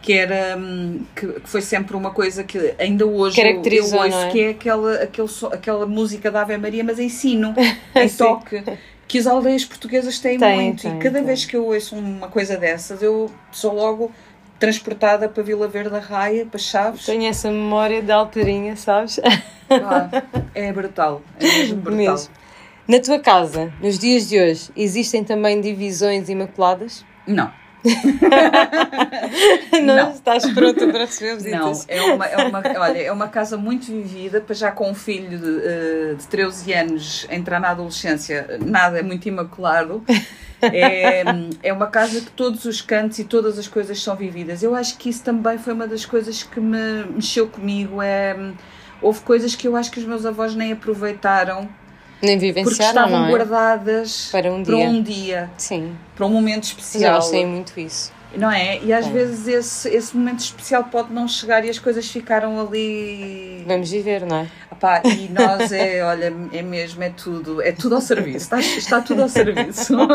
que 0.00 0.12
era 0.12 0.56
hum, 0.58 1.04
que, 1.14 1.26
que 1.28 1.48
foi 1.48 1.60
sempre 1.62 1.94
uma 1.96 2.10
coisa 2.10 2.42
que 2.42 2.74
ainda 2.78 3.06
hoje 3.06 3.40
eu, 3.40 3.46
eu 3.46 3.50
Caracterizou, 3.52 4.00
ouço, 4.02 4.16
é? 4.18 4.28
que 4.30 4.40
é 4.40 4.48
aquela, 4.50 4.94
aquele 4.94 5.28
aquela 5.52 5.86
música 5.86 6.30
da 6.32 6.42
Ave 6.42 6.58
Maria, 6.58 6.82
mas 6.82 6.98
em 6.98 7.08
sino, 7.08 7.54
em 7.94 8.08
toque. 8.08 8.64
Que 9.12 9.18
as 9.18 9.26
aldeias 9.26 9.62
portuguesas 9.62 10.18
têm 10.18 10.38
Tem, 10.38 10.56
muito. 10.62 10.80
tem, 10.84 10.96
e 10.96 10.98
cada 10.98 11.18
tem. 11.18 11.26
vez 11.26 11.44
que 11.44 11.54
eu 11.54 11.66
ouço 11.66 11.94
uma 11.94 12.28
coisa 12.28 12.56
dessas, 12.56 13.02
eu 13.02 13.30
sou 13.50 13.74
logo 13.74 14.10
transportada 14.58 15.28
para 15.28 15.42
Vila 15.42 15.68
Verde 15.68 15.90
da 15.90 15.98
Raia, 15.98 16.46
para 16.46 16.58
Chaves. 16.58 17.04
Tenho 17.04 17.26
essa 17.26 17.50
memória 17.50 18.00
de 18.00 18.10
Alteirinha, 18.10 18.74
sabes? 18.74 19.20
Ah, 19.68 20.08
é 20.54 20.72
brutal. 20.72 21.20
É 21.38 21.44
mesmo 21.44 21.76
brutal. 21.82 21.98
Mesmo. 21.98 22.30
Na 22.88 23.00
tua 23.00 23.18
casa, 23.18 23.70
nos 23.82 23.98
dias 23.98 24.30
de 24.30 24.40
hoje, 24.40 24.70
existem 24.74 25.22
também 25.22 25.60
divisões 25.60 26.30
imaculadas? 26.30 27.04
Não. 27.26 27.52
Não, 29.82 29.96
Não. 29.96 30.12
estás 30.12 30.46
pronta 30.52 30.86
para 30.86 31.00
receber 31.00 31.36
visitas? 31.36 31.86
Não, 31.86 31.94
é 31.94 32.02
uma, 32.02 32.26
é 32.26 32.36
uma, 32.36 32.62
olha, 32.78 32.98
é 32.98 33.12
uma 33.12 33.28
casa 33.28 33.56
muito 33.56 33.86
vivida, 33.86 34.40
para 34.40 34.54
já 34.54 34.70
com 34.70 34.90
um 34.90 34.94
filho 34.94 35.38
de, 35.38 35.60
eh, 35.64 36.14
de 36.16 36.26
13 36.28 36.72
anos 36.72 37.26
entrar 37.30 37.58
na 37.60 37.70
adolescência, 37.70 38.58
nada 38.64 38.98
é 38.98 39.02
muito 39.02 39.26
imaculado. 39.28 40.04
É, 40.60 41.24
é 41.60 41.72
uma 41.72 41.88
casa 41.88 42.20
que 42.20 42.30
todos 42.30 42.64
os 42.64 42.80
cantos 42.80 43.18
e 43.18 43.24
todas 43.24 43.58
as 43.58 43.66
coisas 43.66 44.00
são 44.00 44.14
vividas. 44.14 44.62
Eu 44.62 44.76
acho 44.76 44.96
que 44.96 45.08
isso 45.08 45.24
também 45.24 45.58
foi 45.58 45.72
uma 45.72 45.88
das 45.88 46.04
coisas 46.04 46.44
que 46.44 46.60
me 46.60 47.04
mexeu 47.14 47.48
comigo. 47.48 48.00
É, 48.00 48.36
houve 49.00 49.20
coisas 49.22 49.56
que 49.56 49.66
eu 49.66 49.74
acho 49.74 49.90
que 49.90 49.98
os 49.98 50.06
meus 50.06 50.24
avós 50.24 50.54
nem 50.54 50.72
aproveitaram 50.72 51.68
Nem 52.22 52.38
porque 52.38 52.60
estavam 52.70 53.26
é? 53.26 53.30
guardadas 53.30 54.28
Para 54.30 54.52
um 54.52 54.62
para 54.62 54.76
dia. 54.76 54.84
um 54.88 55.02
dia, 55.02 55.50
Sim, 55.56 55.96
para 56.14 56.24
um 56.26 56.28
momento 56.30 56.64
especial. 56.64 57.14
elas 57.14 57.30
têm 57.30 57.44
muito 57.46 57.78
isso. 57.80 58.12
Não 58.34 58.50
é? 58.50 58.78
E 58.82 58.92
às 58.94 59.06
É. 59.06 59.10
vezes 59.10 59.46
esse, 59.46 59.88
esse 59.90 60.16
momento 60.16 60.40
especial 60.40 60.84
pode 60.84 61.12
não 61.12 61.28
chegar 61.28 61.64
e 61.66 61.68
as 61.68 61.78
coisas 61.78 62.08
ficaram 62.10 62.58
ali. 62.60 63.62
Vamos 63.66 63.90
viver, 63.90 64.24
não 64.24 64.38
é? 64.38 64.46
Epá, 64.72 65.02
e 65.04 65.28
nós 65.28 65.70
é, 65.70 66.02
olha, 66.06 66.32
é 66.52 66.62
mesmo, 66.62 67.02
é 67.02 67.10
tudo, 67.10 67.60
é 67.60 67.72
tudo 67.72 67.96
ao 67.96 68.00
serviço, 68.00 68.38
está, 68.54 68.58
está 68.60 69.00
tudo 69.02 69.20
ao 69.22 69.28
serviço. 69.28 69.94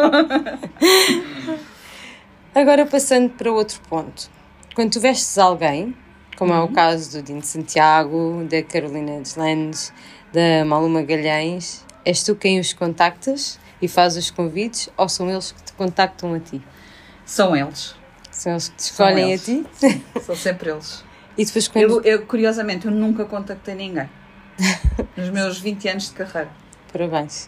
Agora 2.56 2.86
passando 2.86 3.30
para 3.30 3.52
outro 3.52 3.80
ponto. 3.88 4.30
Quando 4.74 4.92
tu 4.94 5.00
vestes 5.00 5.38
alguém, 5.38 5.96
como 6.38 6.54
Uhum. 6.54 6.60
é 6.60 6.64
o 6.64 6.68
caso 6.70 7.12
do 7.18 7.22
Dino 7.22 7.44
Santiago, 7.44 8.44
da 8.50 8.62
Carolina 8.64 9.20
Deslandes, 9.22 9.94
da 10.34 10.66
Maluma 10.66 11.02
Galhães, 11.04 11.86
és 12.06 12.24
tu 12.24 12.36
quem 12.36 12.60
os 12.60 12.74
contactas 12.74 13.60
e 13.82 13.88
faz 13.88 14.16
os 14.16 14.32
convites 14.32 14.90
ou 14.98 15.08
são 15.08 15.30
eles 15.30 15.52
que 15.52 15.64
te 15.64 15.74
contactam 15.74 16.34
a 16.34 16.40
ti? 16.40 16.62
São 17.26 17.56
eles, 17.56 17.96
São 18.32 18.54
eles 18.54 18.70
que 18.70 18.76
te 18.76 18.80
escolhem 18.80 19.34
a 19.34 19.38
ti? 19.38 19.66
são 20.22 20.36
sempre 20.36 20.70
eles. 20.70 21.04
E 21.38 21.46
depois 21.46 21.68
quando... 21.68 21.84
Eu, 21.84 22.02
eu, 22.02 22.26
curiosamente, 22.26 22.86
eu 22.86 22.92
nunca 22.92 23.26
contactei 23.26 23.76
ninguém 23.76 24.10
nos 25.16 25.30
meus 25.30 25.60
20 25.60 25.90
anos 25.90 26.10
de 26.10 26.16
carreira. 26.16 26.50
Parabéns. 26.98 27.48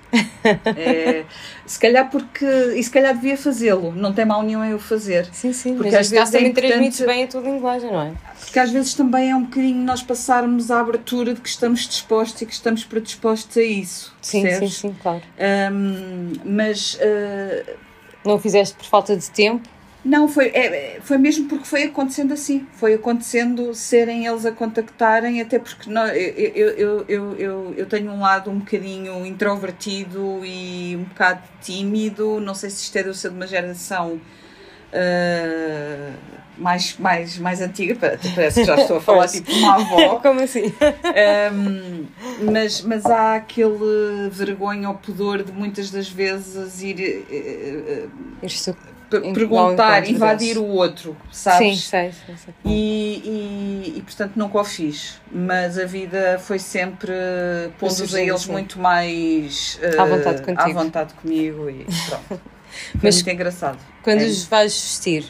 É, 0.76 1.26
se 1.66 1.80
calhar 1.80 2.10
porque, 2.10 2.46
e 2.76 2.84
se 2.84 2.90
calhar 2.90 3.14
devia 3.16 3.36
fazê-lo, 3.38 3.92
não 3.92 4.14
tem 4.14 4.26
mal 4.26 4.44
nenhum 4.44 4.64
em 4.64 4.74
o 4.74 4.80
fazer. 4.80 5.28
Sim, 5.32 5.52
sim, 5.54 5.76
Porque 5.76 5.96
às 5.96 6.10
vezes 6.10 6.30
é 6.30 6.38
também 6.38 6.52
importante- 6.52 6.68
transmites 6.74 7.02
bem 7.06 7.24
a 7.24 7.28
tua 7.28 7.42
linguagem, 7.42 7.92
não 7.92 8.02
é? 8.02 8.14
Porque 8.40 8.60
às 8.60 8.70
vezes 8.72 8.94
também 8.94 9.32
é 9.32 9.36
um 9.36 9.44
bocadinho 9.44 9.84
nós 9.84 10.02
passarmos 10.04 10.70
a 10.72 10.80
abertura 10.80 11.34
de 11.34 11.42
que 11.42 11.50
estamos 11.50 11.88
dispostos 11.88 12.42
e 12.42 12.46
que 12.46 12.54
estamos 12.54 12.84
predispostos 12.86 13.58
a 13.58 13.62
isso. 13.64 14.16
Sim, 14.22 14.44
percebes? 14.44 14.74
sim, 14.76 14.90
sim, 14.90 14.96
claro. 15.02 15.22
Hum, 15.72 16.34
mas 16.46 16.96
uh, 16.96 17.72
Não 18.26 18.36
o 18.36 18.40
fizeste 18.40 18.76
por 18.76 18.86
falta 18.86 19.16
de 19.18 19.30
tempo? 19.32 19.68
Não, 20.04 20.28
foi, 20.28 20.48
é, 20.48 21.00
foi 21.02 21.18
mesmo 21.18 21.48
porque 21.48 21.66
foi 21.66 21.84
acontecendo 21.84 22.34
assim. 22.34 22.66
Foi 22.74 22.94
acontecendo 22.94 23.74
serem 23.74 24.26
eles 24.26 24.46
a 24.46 24.52
contactarem, 24.52 25.42
até 25.42 25.60
porque 25.60 25.90
nó- 25.90 26.08
eu, 26.08 26.34
eu, 26.56 27.06
eu, 27.08 27.36
eu, 27.38 27.74
eu, 27.76 27.86
tenho 27.86 28.12
um 28.12 28.20
lado 28.22 28.50
um 28.50 28.60
bocadinho 28.60 29.26
introvertido 29.26 30.42
e 30.46 30.96
um 30.96 31.04
bocado 31.04 31.42
tímido. 31.62 32.40
Não 32.40 32.56
sei 32.56 32.70
se 32.70 32.84
isto 32.84 32.96
é 32.98 33.04
de 33.04 33.16
ser 33.18 33.30
de 33.30 33.36
uma 33.36 33.48
geração. 33.48 34.20
uh, 34.94 36.40
mais, 36.58 36.98
mais, 36.98 37.38
mais 37.38 37.62
antiga, 37.62 37.96
Pa- 37.96 38.18
parece 38.36 38.60
que 38.62 38.66
já 38.68 38.76
estou 38.76 38.98
a 38.98 39.02
falar 39.02 39.28
tipo 39.30 39.50
uma 39.54 39.76
avó, 39.76 40.20
Como 40.22 40.42
assim? 40.42 40.74
Um, 41.54 42.06
mas, 42.52 42.82
mas 42.82 43.06
há 43.06 43.36
aquele 43.36 44.30
vergonha 44.30 44.90
ou 44.90 44.96
pudor 44.96 45.42
de 45.42 45.52
muitas 45.54 45.90
das 45.90 46.10
vezes 46.10 46.82
ir 46.82 47.00
eh, 47.00 47.24
eh, 47.32 48.08
Perguntar, 49.10 50.08
invadir 50.08 50.58
o 50.58 50.66
outro, 50.66 51.18
Sim, 51.32 51.42
sabes? 51.42 51.84
sei, 51.86 52.12
sei, 52.12 52.36
sei. 52.38 52.54
E, 52.64 53.22
e, 53.26 53.94
e, 53.98 54.02
portanto 54.02 54.34
nunca 54.36 54.60
o 54.60 54.64
fiz, 54.64 55.20
mas 55.32 55.78
a 55.80 55.86
vida 55.86 56.40
foi 56.40 56.60
sempre 56.60 57.12
pondo-os 57.80 58.14
a 58.14 58.22
eles 58.22 58.42
sim. 58.42 58.52
muito 58.52 58.80
mais 58.80 59.80
eh, 59.82 59.98
À 60.00 60.06
vontade 60.06 60.42
contigo. 60.42 60.62
à 60.62 60.68
vontade 60.84 61.14
comigo 61.16 61.70
e 61.70 61.86
pronto. 62.08 62.42
Mas- 63.02 63.16
muito 63.16 63.30
engraçado. 63.32 63.80
Quando 64.04 64.22
É. 64.22 64.26
os 64.26 64.44
vais 64.46 64.74
vestir, 64.80 65.26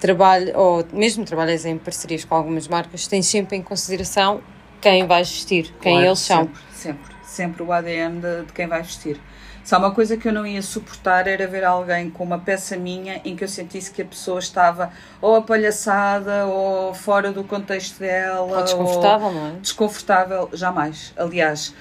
trabalho, 0.00 0.52
ou 0.58 0.84
mesmo 0.92 1.24
trabalhas 1.24 1.64
em 1.64 1.78
parcerias 1.78 2.24
com 2.24 2.34
algumas 2.34 2.66
marcas, 2.66 3.06
tens 3.06 3.26
sempre 3.26 3.56
em 3.56 3.62
consideração 3.62 4.40
quem 4.80 5.06
vais 5.06 5.30
vestir, 5.30 5.72
quem 5.80 5.92
Claro, 5.92 6.06
eles 6.08 6.18
são. 6.18 6.38
Sempre, 6.44 6.60
sempre, 6.74 7.14
sempre 7.22 7.62
o 7.62 7.72
ADN 7.72 8.20
de, 8.20 8.42
de 8.46 8.52
quem 8.52 8.66
vai 8.66 8.82
vestir. 8.82 9.20
Só 9.64 9.78
uma 9.78 9.92
coisa 9.92 10.16
que 10.16 10.26
eu 10.26 10.32
não 10.32 10.44
ia 10.44 10.60
suportar 10.60 11.28
era 11.28 11.46
ver 11.46 11.64
alguém 11.64 12.10
com 12.10 12.24
uma 12.24 12.38
peça 12.38 12.76
minha 12.76 13.20
em 13.24 13.36
que 13.36 13.44
eu 13.44 13.48
sentisse 13.48 13.92
que 13.92 14.02
a 14.02 14.04
pessoa 14.04 14.40
estava 14.40 14.90
ou 15.20 15.36
apalhaçada 15.36 16.46
ou 16.46 16.92
fora 16.92 17.30
do 17.30 17.44
contexto 17.44 18.00
dela. 18.00 18.58
Ou 18.58 18.62
desconfortável, 18.62 19.30
não 19.30 19.46
é? 19.46 19.50
ou 19.50 19.56
desconfortável, 19.60 20.50
jamais. 20.52 21.12
Aliás, 21.16 21.72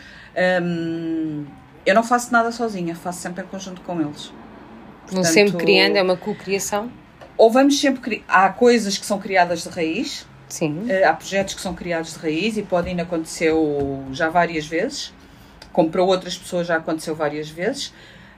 hum, 0.62 1.46
eu 1.86 1.96
não 1.96 2.04
faço 2.04 2.32
nada 2.32 2.52
sozinha, 2.52 2.96
faço 2.96 3.20
sempre 3.20 3.44
em 3.44 3.48
conjunto 3.48 3.82
com 3.82 4.00
eles. 4.00 4.26
Vão 5.08 5.22
Portanto, 5.22 5.26
sempre 5.26 5.58
criando, 5.58 5.96
é 5.98 6.04
uma 6.04 6.16
co-criação. 6.16 6.92
Ou 7.36 7.50
vamos 7.52 7.80
sempre 7.80 8.00
criar. 8.02 8.24
Há 8.28 8.50
coisas 8.50 8.98
que 8.98 9.06
são 9.06 9.18
criadas 9.20 9.64
de 9.64 9.70
raiz, 9.70 10.28
Sim. 10.48 10.86
eh, 10.88 11.04
Há 11.04 11.14
projetos 11.14 11.56
que 11.56 11.62
são 11.62 11.74
criados 11.74 12.14
de 12.14 12.20
raiz 12.20 12.56
e 12.58 12.62
podem 12.62 13.00
aconteceu 13.02 14.06
já 14.12 14.30
várias 14.30 14.68
vezes, 14.68 15.12
como 15.72 15.90
para 15.90 16.02
outras 16.04 16.38
pessoas 16.38 16.68
já 16.68 16.78
aconteceu 16.78 17.16
várias 17.16 17.50
vezes. 17.50 17.94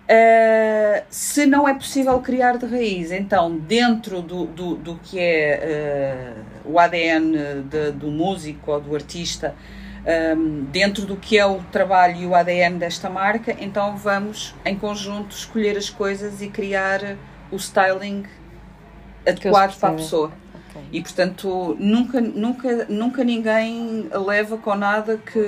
Eh, 0.08 1.04
se 1.10 1.46
não 1.46 1.68
é 1.68 1.74
possível 1.74 2.20
criar 2.20 2.58
de 2.58 2.66
raiz, 2.66 3.10
então 3.12 3.58
dentro 3.58 4.22
do, 4.22 4.46
do, 4.46 4.76
do 4.76 4.96
que 5.02 5.18
é 5.18 5.60
eh, 5.64 6.34
o 6.66 6.78
ADN 6.78 7.64
de- 7.64 7.92
do 7.94 8.08
músico 8.12 8.72
ou 8.74 8.82
do 8.82 8.94
artista, 8.94 9.56
ehm, 10.06 10.66
dentro 10.72 11.06
do 11.06 11.16
que 11.16 11.38
é 11.40 11.46
o 11.46 11.60
trabalho 11.72 12.18
e 12.18 12.26
o 12.26 12.36
ADN 12.36 12.78
desta 12.78 13.10
marca, 13.10 13.56
então 13.60 13.96
vamos 13.96 14.54
em 14.66 14.76
conjunto 14.78 15.32
escolher 15.34 15.78
as 15.78 15.90
coisas 15.90 16.42
e 16.42 16.50
criar 16.50 17.16
o 17.50 17.56
styling 17.56 18.26
adequado 19.26 19.80
para 19.80 19.90
a 19.90 19.92
pessoa. 19.94 20.32
E 20.92 21.02
portanto, 21.02 21.76
nunca, 21.80 22.20
nunca, 22.22 22.86
nunca 22.90 23.24
ninguém 23.24 24.08
leva 24.26 24.58
com 24.58 24.76
nada 24.76 25.18
que, 25.18 25.40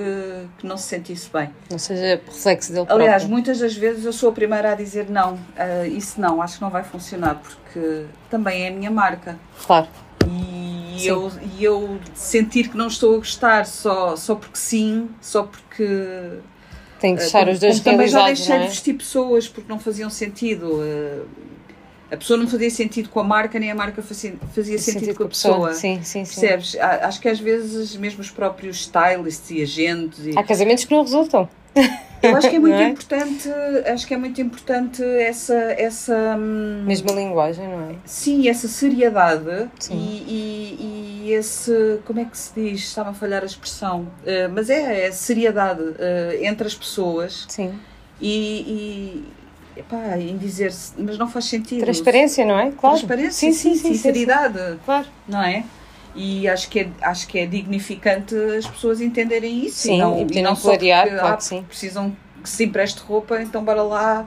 que 0.58 0.66
não 0.68 0.78
se 0.78 0.88
sentisse 0.88 1.30
bem. 1.32 1.50
Não 1.70 1.78
seja 1.80 2.22
reflexo 2.26 2.72
dele 2.74 2.86
Aliás, 2.90 3.24
próprio. 3.24 3.30
muitas 3.30 3.60
das 3.60 3.76
vezes 3.76 4.06
eu 4.06 4.14
sou 4.14 4.30
a 4.30 4.32
primeira 4.32 4.72
a 4.72 4.76
dizer 4.76 5.10
não, 5.10 5.38
ah, 5.58 5.88
isso 5.88 6.20
não, 6.22 6.42
acho 6.42 6.56
que 6.58 6.62
não 6.62 6.70
vai 6.70 6.84
funcionar, 6.84 7.36
porque 7.42 8.06
também 8.30 8.64
é 8.64 8.68
a 8.70 8.72
minha 8.72 8.92
marca. 8.92 9.38
Claro. 9.66 9.88
E 10.28 11.00
Sim. 11.00 11.08
eu, 11.10 11.32
e 11.58 11.64
eu 11.64 12.00
sentir 12.14 12.70
que 12.70 12.78
não 12.78 12.88
estou 12.88 13.16
a 13.16 13.18
gostar 13.18 13.66
só, 13.66 14.16
só 14.16 14.36
porque 14.36 14.58
sim, 14.58 15.10
só 15.22 15.44
porque. 15.44 16.40
Tem 17.00 17.14
que 17.16 17.22
deixar 17.22 17.40
como- 17.42 17.52
os 17.52 17.60
dois 17.60 17.80
também 17.82 18.08
já 18.08 18.26
deixei 18.26 18.54
não 18.56 18.62
de 18.62 18.66
é? 18.68 18.70
vestir 18.70 18.94
pessoas 18.94 19.48
porque 19.48 19.70
não 19.70 19.78
faziam 19.78 20.10
sentido. 20.10 20.80
ah, 20.82 21.26
a 22.12 22.18
pessoa 22.18 22.38
não 22.38 22.48
fazia 22.48 22.70
sentido 22.70 23.10
com 23.10 23.20
a 23.20 23.24
marca, 23.24 23.58
nem 23.60 23.72
a 23.72 23.76
marca 23.76 24.02
fazia, 24.02 24.36
fazia 24.54 24.78
sentido, 24.78 25.16
com 25.16 25.24
a 25.24 25.28
pessoa. 25.28 25.74
Sim, 25.74 26.02
sim, 26.04 26.24
sim. 26.26 26.40
Percebes? 26.42 26.76
Acho 26.80 27.20
que 27.20 27.28
às 27.30 27.40
vezes 27.40 27.96
mesmo 27.96 28.22
os 28.22 28.30
próprios 28.30 28.82
stylists 28.82 29.50
e 29.52 29.62
agentes 29.62 30.26
e 30.26 30.38
Há 30.38 30.44
casamentos 30.44 30.86
que 30.86 30.94
não 30.94 31.02
resultam. 31.02 31.50
eu 32.24 32.36
acho 32.38 32.50
que 32.50 32.56
é 32.56 32.60
muito 32.60 32.76
é? 32.76 32.90
importante, 32.90 33.50
acho 33.92 34.08
que 34.08 34.14
é 34.14 34.18
muito 34.18 34.40
importante 34.40 35.04
essa 35.04 35.54
essa 35.56 36.38
hum, 36.40 36.84
Mesma 36.86 37.12
linguagem, 37.12 37.68
não 37.68 37.90
é? 37.90 37.96
sim, 38.06 38.48
essa 38.48 38.68
seriedade 38.68 39.68
Sim. 39.80 39.96
e, 39.98 40.24
e, 40.28 41.22
e 41.26 41.32
esse 41.34 42.00
como 42.06 42.20
é 42.20 42.26
que 42.26 42.38
se 42.38 42.52
diz? 42.56 42.82
Estava 42.82 43.10
a 43.10 43.14
falhar 43.14 43.42
a 43.44 43.46
expressão, 43.46 44.08
Eh, 44.26 44.48
mas 44.48 44.70
é, 44.70 45.08
é 45.08 45.12
seriedade 45.12 45.84
eh, 46.00 46.40
entre 46.44 46.66
as 46.68 46.76
pessoas 46.76 47.46
Sim. 47.50 47.74
e, 48.22 49.24
epá, 49.76 50.18
em 50.18 50.38
dizer 50.38 50.74
mas 50.98 51.18
não 51.18 51.28
faz 51.28 51.46
sentido. 51.46 51.82
Transparência, 51.82 52.46
não 52.46 52.58
é? 52.60 52.72
Claro. 52.72 52.98
Transparência, 52.98 53.32
sim, 53.32 53.54
sim, 53.54 53.76
sim, 53.76 53.94
sinceridade. 53.94 54.58
Sim, 54.58 54.72
sim. 54.74 54.80
Claro. 54.86 55.08
Não 55.28 55.42
é? 55.42 55.64
E 56.16 56.48
acho 56.48 56.70
que, 56.70 56.80
é, 56.80 56.90
acho 57.02 57.28
que 57.28 57.40
é 57.40 57.46
dignificante 57.46 58.34
as 58.58 58.66
pessoas 58.66 59.02
entenderem 59.02 59.66
isso. 59.66 59.80
Sim, 59.80 59.96
e 59.96 59.98
não, 60.00 60.28
e 60.32 60.42
não 60.42 60.56
clarear, 60.56 61.04
porque, 61.04 61.20
claro 61.20 61.34
ah, 61.34 61.38
que 61.38 61.44
sim. 61.44 61.64
precisam 61.64 62.16
que 62.42 62.50
se 62.50 62.64
empreste 62.64 63.02
roupa, 63.02 63.42
então 63.42 63.64
bora 63.64 63.84
lá, 63.84 64.26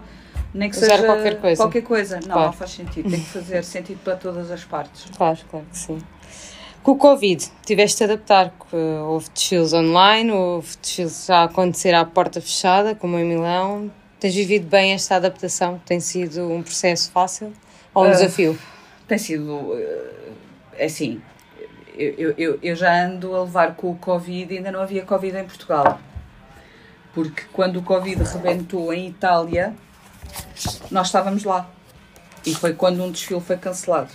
nem 0.53 0.69
que 0.69 0.77
Usar 0.77 0.97
seja 0.97 1.05
qualquer 1.07 1.41
coisa. 1.41 1.63
qualquer 1.63 1.83
coisa. 1.83 2.17
Não, 2.17 2.23
Claro. 2.29 2.43
não 2.47 2.53
faz 2.53 2.73
sentido. 2.73 3.09
Tem 3.11 3.21
que 3.21 3.27
fazer 3.27 3.65
sentido 3.65 4.01
para 4.05 4.17
todas 4.17 4.51
as 4.51 4.65
partes. 4.65 5.07
Claro, 5.17 5.39
claro 5.51 5.67
que 5.71 5.79
sim. 5.79 5.99
Com 6.83 6.93
o 6.93 6.97
Covid, 6.97 7.45
tiveste 7.67 7.99
de 7.99 8.05
adaptar, 8.13 8.55
houve 9.07 9.29
desfiles 9.31 9.73
online, 9.73 10.31
houve 10.31 10.69
desfiles 10.81 11.27
já 11.27 11.39
a 11.39 11.45
acontecer 11.45 11.95
à 11.95 12.05
porta 12.05 12.41
fechada, 12.41 12.95
como 12.95 13.19
em 13.19 13.25
Milão. 13.25 13.91
Tens 14.21 14.35
vivido 14.35 14.67
bem 14.69 14.93
esta 14.93 15.17
adaptação? 15.17 15.81
Tem 15.87 16.01
sido 16.01 16.51
um 16.51 16.63
processo 16.63 17.11
fácil 17.11 17.53
ou 17.95 18.05
um 18.05 18.09
Ah, 18.09 18.11
desafio? 18.11 18.59
Tem 19.07 19.17
sido 19.19 19.75
eh, 20.77 20.85
assim. 20.85 21.21
Eu, 21.97 22.35
eu- 22.39 22.59
eu, 22.63 22.77
já 22.77 23.05
ando 23.05 23.35
a 23.35 23.43
levar 23.43 23.75
com 23.75 23.91
o 23.91 23.97
Covid, 23.97 24.57
ainda 24.57 24.71
não 24.71 24.81
havia 24.81 25.03
Covid 25.05 25.37
em 25.37 25.45
Portugal. 25.45 26.01
Porque 27.13 27.43
quando 27.53 27.77
o 27.79 27.83
Covid 27.83 28.23
rebentou 28.23 28.93
em 28.93 29.09
Itália, 29.09 29.75
nós 30.91 31.09
estávamos 31.09 31.43
lá. 31.45 31.69
E 32.47 32.55
foi 32.55 32.73
quando 32.75 33.03
um 33.03 33.11
desfile 33.11 33.41
foi 33.41 33.57
cancelado. 33.57 34.11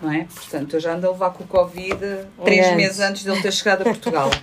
Não 0.00 0.10
é? 0.10 0.24
Portanto, 0.34 0.74
eu 0.74 0.80
já 0.80 0.94
ando 0.94 1.06
a 1.06 1.10
levar 1.12 1.30
com 1.30 1.44
o 1.44 1.46
Covid 1.46 1.98
três 2.44 2.74
meses 2.76 2.98
antes 2.98 3.22
dele 3.22 3.40
ter 3.40 3.52
chegado 3.52 3.82
a 3.82 3.84
Portugal. 3.84 4.30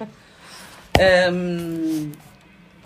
Hum, 1.31 2.11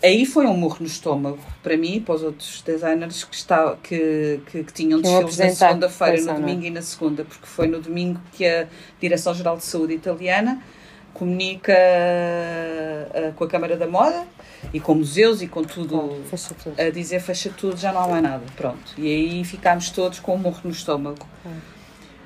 aí 0.03 0.25
foi 0.25 0.45
um 0.45 0.55
murro 0.57 0.77
no 0.81 0.85
estômago 0.87 1.39
para 1.63 1.77
mim 1.77 1.95
e 1.95 1.99
para 2.01 2.15
os 2.15 2.23
outros 2.23 2.61
designers 2.61 3.23
que, 3.23 3.35
está, 3.35 3.75
que, 3.81 4.41
que, 4.51 4.63
que 4.63 4.73
tinham 4.73 4.99
desfiles 5.01 5.37
na 5.37 5.45
apresentar 5.45 5.65
a 5.65 5.69
segunda-feira, 5.69 6.21
no 6.21 6.29
é? 6.31 6.33
domingo 6.33 6.65
e 6.65 6.69
na 6.69 6.81
segunda, 6.81 7.23
porque 7.23 7.45
foi 7.45 7.67
no 7.67 7.79
domingo 7.79 8.19
que 8.33 8.45
a 8.45 8.67
Direção-Geral 8.99 9.57
de 9.57 9.63
Saúde 9.63 9.93
Italiana 9.93 10.61
comunica 11.13 11.73
ah, 11.73 13.31
com 13.35 13.43
a 13.43 13.47
Câmara 13.47 13.77
da 13.77 13.87
Moda 13.87 14.25
e 14.73 14.79
com 14.79 14.95
museus 14.95 15.41
e 15.41 15.47
com 15.47 15.63
tudo 15.63 16.21
tudo. 16.63 16.75
a 16.79 16.89
dizer 16.89 17.19
fecha 17.19 17.49
tudo, 17.55 17.77
já 17.77 17.93
não 17.93 18.01
há 18.01 18.07
mais 18.07 18.23
nada. 18.23 18.43
Pronto. 18.55 18.93
E 18.97 19.07
aí 19.07 19.43
ficámos 19.43 19.89
todos 19.89 20.19
com 20.19 20.35
um 20.35 20.37
morro 20.39 20.59
no 20.63 20.71
estômago. 20.71 21.25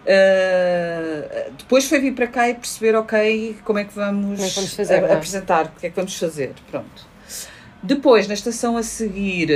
Uh, 0.05 1.51
depois 1.57 1.83
foi 1.87 1.99
vir 1.99 2.13
para 2.13 2.27
cá 2.27 2.47
e 2.49 2.53
perceber, 2.53 2.95
ok, 2.95 3.57
como 3.65 3.77
é 3.79 3.83
que 3.83 3.93
vamos, 3.93 4.37
Como 4.37 4.45
é 4.45 4.49
que 4.49 4.55
vamos 4.55 4.73
fazer, 4.73 5.03
a- 5.03 5.07
é? 5.07 5.13
apresentar, 5.13 5.65
o 5.65 5.79
que 5.79 5.87
é 5.87 5.89
que 5.89 5.95
vamos 5.95 6.17
fazer. 6.17 6.53
Pronto. 6.71 7.16
Depois, 7.83 8.27
na 8.27 8.33
estação 8.33 8.75
a 8.75 8.83
seguir, 8.83 9.49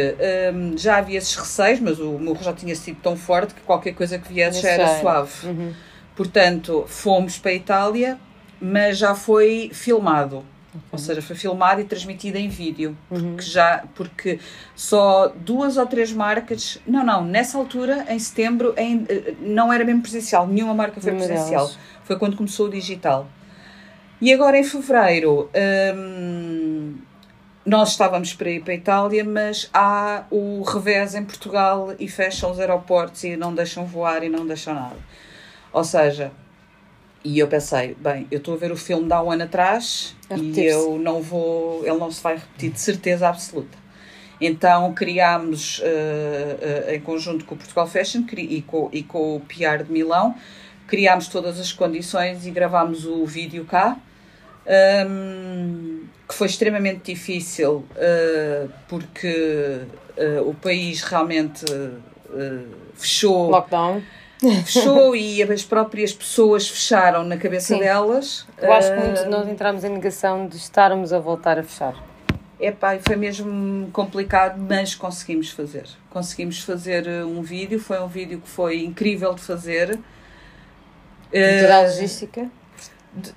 um, 0.53 0.77
já 0.77 0.97
havia 0.97 1.17
esses 1.17 1.35
receios, 1.35 1.79
mas 1.79 1.99
o 1.99 2.11
morro 2.19 2.41
já 2.43 2.53
tinha 2.53 2.75
sido 2.75 2.97
tão 3.01 3.15
forte 3.17 3.53
que 3.53 3.61
qualquer 3.61 3.93
coisa 3.93 4.17
que 4.19 4.31
viesse 4.31 4.61
já 4.61 4.69
era 4.69 4.99
suave. 4.99 5.47
Uhum. 5.47 5.73
Portanto, 6.15 6.85
fomos 6.87 7.37
para 7.39 7.51
a 7.51 7.53
Itália, 7.55 8.17
mas 8.61 8.97
já 8.97 9.15
foi 9.15 9.71
filmado. 9.73 10.45
Ou 10.89 10.97
seja, 10.97 11.21
foi 11.21 11.35
filmado 11.35 11.81
e 11.81 11.83
transmitido 11.83 12.37
em 12.37 12.47
vídeo. 12.47 12.95
Uhum. 13.09 13.31
Porque, 13.33 13.41
já, 13.49 13.83
porque 13.95 14.39
só 14.75 15.27
duas 15.35 15.75
ou 15.75 15.85
três 15.85 16.13
marcas. 16.13 16.77
Não, 16.87 17.03
não, 17.03 17.25
nessa 17.25 17.57
altura, 17.57 18.05
em 18.07 18.17
setembro, 18.19 18.73
em- 18.77 19.05
eh, 19.09 19.33
não 19.41 19.73
era 19.73 19.83
mesmo 19.83 20.01
presencial. 20.01 20.47
Nenhuma 20.47 20.73
marca 20.73 21.01
foi 21.01 21.11
presencial. 21.13 21.69
Foi 22.05 22.17
quando 22.17 22.37
começou 22.37 22.67
o 22.67 22.69
digital. 22.69 23.27
E 24.21 24.31
agora 24.31 24.57
em 24.57 24.63
fevereiro. 24.63 25.49
hum, 25.95 26.93
nós 27.71 27.91
estávamos 27.91 28.33
para 28.33 28.49
ir 28.49 28.61
para 28.61 28.73
a 28.73 28.75
Itália, 28.75 29.23
mas 29.23 29.69
há 29.73 30.25
o 30.29 30.61
revés 30.61 31.15
em 31.15 31.23
Portugal 31.23 31.95
e 31.97 32.05
fecham 32.09 32.51
os 32.51 32.59
aeroportos 32.59 33.23
e 33.23 33.37
não 33.37 33.55
deixam 33.55 33.85
voar 33.85 34.25
e 34.25 34.27
não 34.27 34.45
deixam 34.45 34.73
nada. 34.73 34.97
Ou 35.71 35.81
seja, 35.81 36.33
e 37.23 37.39
eu 37.39 37.47
pensei, 37.47 37.95
bem, 37.97 38.27
eu 38.29 38.39
estou 38.39 38.55
a 38.55 38.57
ver 38.57 38.73
o 38.73 38.75
filme 38.75 39.05
de 39.05 39.13
há 39.13 39.23
um 39.23 39.31
ano 39.31 39.43
atrás 39.43 40.13
e 40.29 40.59
eu 40.59 40.99
não 40.99 41.21
vou, 41.21 41.79
ele 41.85 41.97
não 41.97 42.11
se 42.11 42.21
vai 42.21 42.35
repetir 42.35 42.71
de 42.71 42.81
certeza 42.81 43.29
absoluta. 43.29 43.77
Então 44.41 44.93
criámos, 44.93 45.79
eh, 45.81 46.57
eh, 46.89 46.95
em 46.97 46.99
conjunto 46.99 47.45
com 47.45 47.55
o 47.55 47.57
Portugal 47.57 47.87
Fashion 47.87 48.25
e 48.35 48.61
com, 48.63 48.89
e 48.91 49.01
com 49.01 49.37
o 49.37 49.39
PR 49.39 49.85
de 49.85 49.93
Milão, 49.93 50.35
criámos 50.87 51.29
todas 51.29 51.57
as 51.57 51.71
condições 51.71 52.45
e 52.45 52.51
gravámos 52.51 53.05
o 53.05 53.25
vídeo 53.25 53.63
cá, 53.63 53.97
hum, 55.07 56.03
que 56.27 56.33
foi 56.35 56.47
extremamente 56.47 57.11
difícil 57.13 57.85
eh, 57.95 58.67
porque 58.87 59.81
eh, 60.17 60.41
o 60.45 60.53
país 60.53 61.01
realmente 61.03 61.65
eh, 62.33 62.63
fechou 62.95 63.49
Lockdown. 63.49 64.01
fechou 64.65 65.15
e 65.15 65.43
as 65.43 65.63
próprias 65.63 66.13
pessoas 66.13 66.67
fecharam 66.69 67.23
na 67.23 67.37
cabeça 67.37 67.73
Sim. 67.73 67.79
delas. 67.81 68.47
Eu 68.57 68.71
acho 68.71 68.87
que 68.91 68.97
Ah, 68.97 69.01
muitos 69.03 69.23
de 69.23 69.29
nós 69.29 69.47
entramos 69.47 69.83
em 69.83 69.89
negação 69.89 70.47
de 70.47 70.55
estarmos 70.57 71.11
a 71.11 71.19
voltar 71.19 71.59
a 71.59 71.63
fechar. 71.63 71.95
Epá, 72.59 72.97
foi 72.99 73.15
mesmo 73.15 73.89
complicado, 73.91 74.55
mas 74.59 74.93
conseguimos 74.95 75.49
fazer. 75.49 75.85
Conseguimos 76.11 76.59
fazer 76.59 77.07
uh, 77.07 77.27
um 77.27 77.41
vídeo, 77.41 77.79
foi 77.79 77.99
um 77.99 78.07
vídeo 78.07 78.39
que 78.39 78.47
foi 78.47 78.83
incrível 78.83 79.33
de 79.33 79.41
fazer. 79.41 79.99
Toda 81.31 81.75
a 81.75 81.79
Uh, 81.81 81.83
logística, 81.87 82.49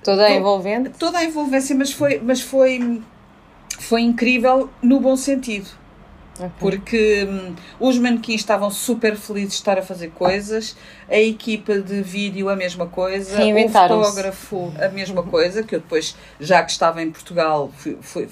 toda 0.03 0.25
a 0.25 0.31
envolvente. 0.33 0.89
toda 0.97 1.17
a 1.19 1.23
envolvência, 1.23 1.75
mas 1.75 1.91
foi, 1.91 2.19
mas 2.23 2.41
foi, 2.41 3.01
foi 3.79 4.01
incrível 4.01 4.69
no 4.81 4.99
bom 4.99 5.15
sentido. 5.15 5.67
Ok. 6.37 6.49
Porque 6.59 7.25
hum, 7.29 7.55
os 7.79 7.97
manequins 7.97 8.41
estavam 8.41 8.69
super 8.69 9.15
felizes 9.15 9.51
de 9.51 9.55
estar 9.55 9.77
a 9.79 9.81
fazer 9.81 10.09
coisas, 10.11 10.75
a 11.09 11.17
equipa 11.17 11.79
de 11.79 12.01
vídeo 12.01 12.49
a 12.49 12.55
mesma 12.57 12.87
coisa, 12.87 13.37
o 13.41 13.69
fotógrafo 14.01 14.73
a 14.77 14.89
mesma 14.89 15.23
coisa, 15.23 15.63
que 15.63 15.75
eu 15.75 15.79
depois, 15.79 16.13
já 16.39 16.61
que 16.61 16.71
estava 16.71 17.01
em 17.01 17.09
Portugal, 17.09 17.71
fui- 17.77 17.97
fui- 18.01 18.27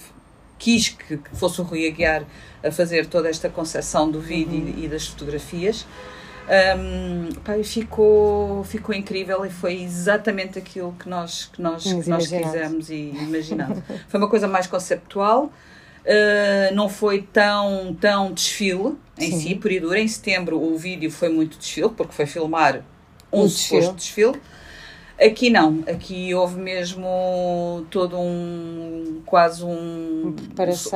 quis 0.59 0.89
que, 0.89 1.15
que 1.17 1.35
fosse 1.35 1.61
o 1.61 1.63
Rui 1.63 1.87
Aguiar 1.87 2.23
a 2.61 2.71
fazer 2.71 3.05
toda 3.05 3.29
esta 3.29 3.47
concepção 3.49 4.11
do 4.11 4.19
vídeo 4.19 4.59
Uhum. 4.59 4.73
e, 4.79 4.85
e 4.85 4.87
das 4.89 5.07
fotografias. 5.07 5.85
Hum, 6.77 7.29
pá, 7.43 7.53
ficou, 7.63 8.63
ficou 8.65 8.93
incrível 8.93 9.45
e 9.45 9.49
foi 9.49 9.81
exatamente 9.81 10.59
aquilo 10.59 10.93
que 10.99 11.07
nós, 11.07 11.45
que 11.45 11.61
nós, 11.61 11.83
que 11.83 12.09
nós 12.09 12.27
quisemos 12.27 12.89
e 12.89 13.11
imaginado. 13.11 13.81
foi 14.09 14.19
uma 14.19 14.29
coisa 14.29 14.47
mais 14.47 14.67
conceptual, 14.67 15.51
Uh, 16.03 16.75
não 16.75 16.89
foi 16.89 17.21
tão, 17.21 17.95
tão 17.95 18.33
desfile 18.33 18.97
em 19.17 19.31
Sim. 19.31 19.39
si, 19.39 19.55
por 19.55 19.71
e 19.71 19.79
dura. 19.79 19.97
Em 19.97 20.07
setembro 20.07 20.61
o 20.61 20.77
vídeo 20.77 21.09
foi 21.09 21.29
muito 21.29 21.57
desfile, 21.57 21.91
porque 21.91 22.11
foi 22.11 22.25
filmar 22.25 22.83
um 23.31 23.43
Um 23.43 23.49
suposto 23.49 23.93
desfile. 23.93 24.41
Aqui 25.17 25.49
não, 25.49 25.81
aqui 25.87 26.33
houve 26.35 26.59
mesmo 26.59 27.85
todo 27.89 28.19
um 28.19 29.21
quase 29.25 29.63
um, 29.63 30.35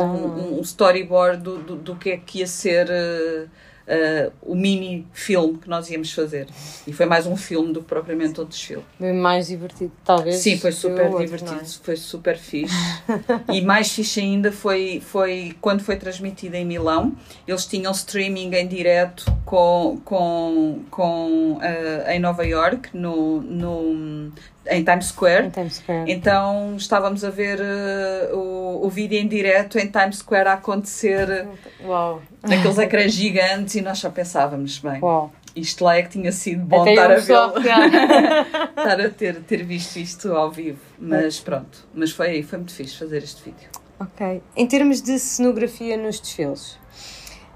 um, 0.01 0.27
não 0.27 0.38
é? 0.38 0.60
um 0.60 0.62
storyboard 0.62 1.41
do, 1.41 1.57
do, 1.60 1.75
do 1.77 1.95
que 1.95 2.10
é 2.10 2.17
que 2.17 2.39
ia 2.39 2.47
ser 2.47 2.88
uh, 2.89 3.49
uh, 3.88 4.32
o 4.41 4.56
mini 4.56 5.08
filme 5.13 5.58
que 5.58 5.69
nós 5.69 5.89
íamos 5.89 6.12
fazer. 6.12 6.47
E 6.86 6.93
foi 6.93 7.06
mais 7.06 7.26
um 7.26 7.36
filme 7.36 7.73
do 7.73 7.82
que 7.82 7.88
propriamente 7.88 8.39
outro 8.39 8.56
desfile. 8.56 8.84
Bem 9.00 9.13
mais 9.13 9.47
divertido, 9.47 9.91
talvez. 10.04 10.38
Sim, 10.38 10.58
foi 10.58 10.71
super 10.71 11.06
outro, 11.06 11.19
divertido, 11.19 11.54
não 11.54 11.62
é? 11.62 11.65
foi 11.65 11.95
super 11.95 12.38
fixe. 12.38 12.76
e 13.52 13.62
mais 13.62 13.91
fixe 13.91 14.19
ainda 14.19 14.52
foi, 14.52 15.02
foi 15.06 15.56
quando 15.62 15.82
foi 15.82 15.95
transmitido 15.95 16.56
em 16.56 16.65
Milão. 16.65 17.15
Eles 17.47 17.65
tinham 17.65 17.91
streaming 17.91 18.54
em 18.56 18.67
direto 18.67 19.26
com, 19.45 20.00
com, 20.04 20.82
com, 20.89 21.60
eh, 21.62 22.15
em 22.15 22.19
Nova 22.19 22.45
York, 22.45 22.89
no, 22.93 23.41
no, 23.41 24.32
em 24.69 24.84
Times 24.84 25.08
Square. 25.08 25.47
Em 25.47 25.49
Times 25.49 25.75
Square. 25.75 26.12
Então 26.12 26.75
estávamos 26.75 27.23
a 27.23 27.30
ver 27.30 27.60
eh, 27.62 28.30
o, 28.34 28.86
o 28.86 28.89
vídeo 28.89 29.17
em 29.17 29.27
direto 29.27 29.77
em 29.77 29.88
Times 29.88 30.17
Square 30.17 30.49
a 30.49 30.53
acontecer 30.53 31.47
Uau. 31.84 32.21
naqueles 32.43 32.77
ecrãs 32.77 33.13
gigantes 33.13 33.75
e 33.75 33.82
nós 33.82 33.99
só 33.99 34.10
pensávamos, 34.10 34.80
bem, 34.80 35.01
Uau. 35.01 35.32
isto 35.56 35.84
lá 35.84 35.97
é 35.97 36.03
que 36.03 36.10
tinha 36.10 36.32
sido 36.32 36.63
bom 36.63 36.82
Até 36.82 36.91
estar 36.91 37.12
a 37.12 37.49
pegar. 37.49 37.88
estar 38.77 39.01
a 39.01 39.10
ter, 39.10 39.36
ter 39.41 39.63
visto 39.63 39.97
isto 39.97 40.34
ao 40.34 40.51
vivo. 40.51 40.80
Mas 40.99 41.39
pronto, 41.39 41.88
mas 41.93 42.12
foi, 42.12 42.43
foi 42.43 42.60
muito 42.60 42.73
fixe 42.73 42.97
fazer 42.97 43.17
este 43.23 43.43
vídeo. 43.43 43.69
Ok. 43.99 44.41
Em 44.56 44.67
termos 44.67 45.01
de 45.01 45.17
cenografia 45.17 45.97
nos 45.97 46.19
desfiles, 46.19 46.77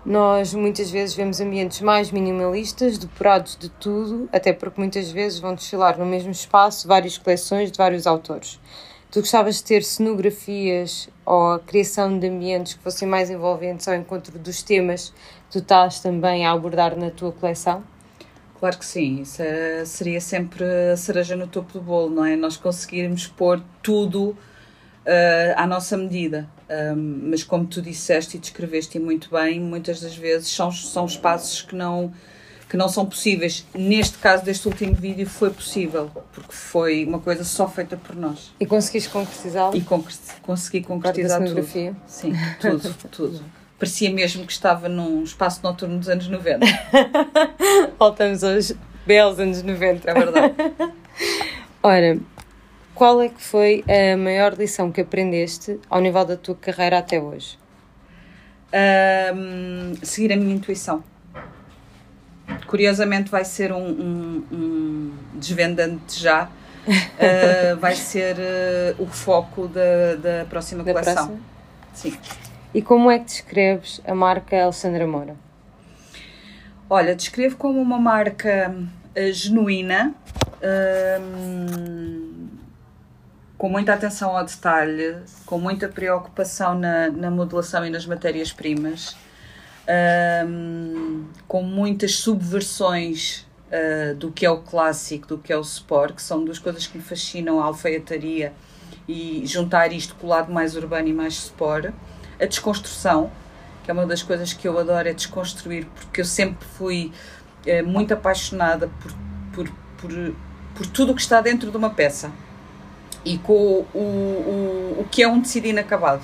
nós 0.06 0.54
muitas 0.54 0.90
vezes 0.90 1.16
vemos 1.16 1.40
ambientes 1.40 1.82
mais 1.82 2.12
minimalistas, 2.12 2.98
depurados 2.98 3.56
de 3.60 3.70
tudo, 3.70 4.28
até 4.32 4.52
porque 4.52 4.80
muitas 4.80 5.12
vezes 5.12 5.40
vão 5.40 5.54
desfilar 5.54 5.98
no 5.98 6.06
mesmo 6.06 6.32
espaço 6.32 6.88
várias 6.88 7.18
coleções 7.18 7.72
de 7.72 7.78
vários 7.78 8.08
autores. 8.08 8.60
Tu 9.12 9.20
gostavas 9.20 9.58
de 9.58 9.64
ter 9.64 9.84
cenografias 9.84 11.10
ou 11.26 11.52
a 11.52 11.60
criação 11.60 12.18
de 12.18 12.28
ambientes 12.28 12.74
que 12.74 12.82
fossem 12.82 13.08
mais 13.08 13.30
envolventes 13.30 13.88
ao 13.88 13.94
encontro 13.96 14.40
dos 14.40 14.64
temas 14.64 15.10
que 15.10 15.52
tu 15.52 15.58
estás 15.60 16.00
também 16.00 16.46
a 16.46 16.52
abordar 16.52 16.98
na 16.98 17.12
tua 17.12 17.32
coleção? 17.32 17.84
Claro 18.58 18.78
que 18.78 18.86
sim, 18.86 19.22
isso 19.22 19.42
é- 19.42 19.84
seria 19.86 20.22
sempre 20.22 20.64
a 20.64 20.96
cereja 20.96 21.36
no 21.36 21.48
topo 21.48 21.74
do 21.74 21.82
bolo, 21.82 22.10
não 22.10 22.24
é? 22.24 22.36
Nós 22.36 22.58
conseguirmos 22.58 23.28
pôr 23.28 23.62
tudo 23.84 24.38
uh, 25.06 25.54
à 25.56 25.68
nossa 25.68 25.98
medida. 25.98 26.50
Um, 26.70 27.30
mas 27.30 27.44
como 27.44 27.66
tu 27.66 27.82
disseste 27.82 28.38
e 28.38 28.40
descreveste 28.40 28.98
muito 29.00 29.30
bem, 29.32 29.60
muitas 29.60 30.00
das 30.02 30.16
vezes 30.16 30.50
são, 30.50 30.72
são 30.72 31.06
espaços 31.06 31.62
que 31.62 31.76
não, 31.76 32.14
que 32.70 32.78
não 32.78 32.88
são 32.88 33.06
possíveis. 33.06 33.66
Neste 33.76 34.18
caso 34.18 34.44
deste 34.44 34.68
último 34.68 34.94
vídeo 34.94 35.28
foi 35.28 35.50
possível, 35.50 36.10
porque 36.32 36.54
foi 36.54 37.06
uma 37.06 37.20
coisa 37.20 37.44
só 37.44 37.68
feita 37.68 37.98
por 37.98 38.16
nós. 38.16 38.54
E 38.60 38.66
conseguiste 38.66 39.10
concretizá-lo? 39.10 39.76
E 39.76 39.82
concre 39.82 40.14
consegui 40.42 40.82
concretizar 40.82 41.44
tudo. 41.44 41.64
Sim, 42.08 42.34
tudo, 42.60 42.96
tudo. 43.12 43.42
Parecia 43.78 44.12
mesmo 44.12 44.46
que 44.46 44.52
estava 44.52 44.88
num 44.88 45.24
espaço 45.24 45.62
noturno 45.64 45.98
dos 45.98 46.08
anos 46.08 46.28
90. 46.28 46.66
Voltamos 47.98 48.44
aos 48.44 48.74
belos 49.08 49.40
anos 49.40 49.64
90. 49.64 50.10
É 50.10 50.14
verdade. 50.14 50.54
Ora, 51.84 52.20
qual 53.02 53.20
é 53.20 53.30
que 53.30 53.42
foi 53.42 53.84
a 53.90 54.16
maior 54.16 54.54
lição 54.54 54.92
que 54.92 55.02
aprendeste 55.02 55.80
ao 55.90 56.00
nível 56.00 56.24
da 56.24 56.38
tua 56.38 56.54
carreira 56.54 57.00
até 57.00 57.20
hoje? 57.20 57.58
Um, 58.72 59.96
seguir 60.04 60.32
a 60.32 60.36
minha 60.36 60.54
intuição. 60.54 61.04
Curiosamente 62.68 63.32
vai 63.32 63.44
ser 63.44 63.74
um, 63.74 63.88
um, 63.88 64.44
um 64.52 65.14
desvendante 65.34 66.20
já. 66.20 66.44
uh, 66.46 67.76
vai 67.82 67.96
ser 67.96 68.36
uh, 68.36 69.02
o 69.02 69.08
foco 69.08 69.68
da, 69.68 70.16
da 70.22 70.46
próxima 70.46 70.84
da 70.84 70.92
coleção. 70.92 71.16
Próxima? 71.16 71.40
Sim. 71.96 72.16
E 72.72 72.84
como 72.84 73.10
é 73.10 73.18
que 73.18 73.26
descreves 73.26 74.00
a 74.06 74.14
marca 74.14 74.62
Alexandra 74.62 75.08
Moura? 75.08 75.36
Olha, 76.88 77.16
descrevo 77.16 77.58
como 77.58 77.82
uma 77.82 77.98
marca 77.98 78.72
uh, 79.18 79.34
genuína, 79.34 80.14
com 83.62 83.70
muita 83.70 83.94
atenção 83.94 84.36
ao 84.36 84.44
detalhe, 84.44 85.18
com 85.46 85.60
muita 85.60 85.88
preocupação 85.88 86.74
na, 86.74 87.12
na 87.12 87.30
modelação 87.30 87.86
e 87.86 87.92
nas 87.92 88.08
matérias-primas, 88.08 89.16
um, 90.48 91.26
com 91.48 91.62
muitas 91.62 92.16
subversões 92.16 93.46
uh, 93.68 94.16
do 94.16 94.32
que 94.32 94.48
é 94.48 94.50
o 94.50 94.64
clássico, 94.64 95.28
do 95.28 95.38
que 95.38 95.54
é 95.54 95.58
o 95.58 95.62
sport, 95.62 96.16
que 96.16 96.24
são 96.24 96.44
duas 96.44 96.58
coisas 96.58 96.88
que 96.88 96.98
me 96.98 97.04
fascinam, 97.04 97.62
a 97.62 97.66
alfaiataria 97.66 98.52
e 99.08 99.44
juntar 99.46 99.94
isto 99.94 100.16
com 100.16 100.26
o 100.26 100.30
lado 100.32 100.52
mais 100.52 100.76
urbano 100.76 101.08
e 101.08 101.14
mais 101.14 101.36
sport. 101.36 101.94
A 102.40 102.46
desconstrução, 102.48 103.30
que 103.84 103.92
é 103.92 103.94
uma 103.94 104.08
das 104.08 104.24
coisas 104.24 104.54
que 104.54 104.68
eu 104.68 104.80
adoro, 104.80 105.08
é 105.08 105.14
desconstruir, 105.14 105.86
porque 105.86 106.22
eu 106.22 106.26
sempre 106.26 106.68
fui 106.68 107.12
uh, 107.68 107.86
muito 107.86 108.12
apaixonada 108.12 108.90
por, 109.00 109.14
por, 109.54 109.72
por, 110.00 110.36
por 110.74 110.88
tudo 110.88 111.12
o 111.12 111.16
que 111.16 111.22
está 111.22 111.40
dentro 111.42 111.70
de 111.70 111.78
uma 111.78 111.92
peça 111.92 112.32
e 113.24 113.38
com 113.38 113.54
o, 113.54 113.98
o, 113.98 114.98
o 115.02 115.08
que 115.10 115.24
é 115.24 115.28
um 115.28 115.42
tecido 115.42 115.68
inacabado. 115.68 116.24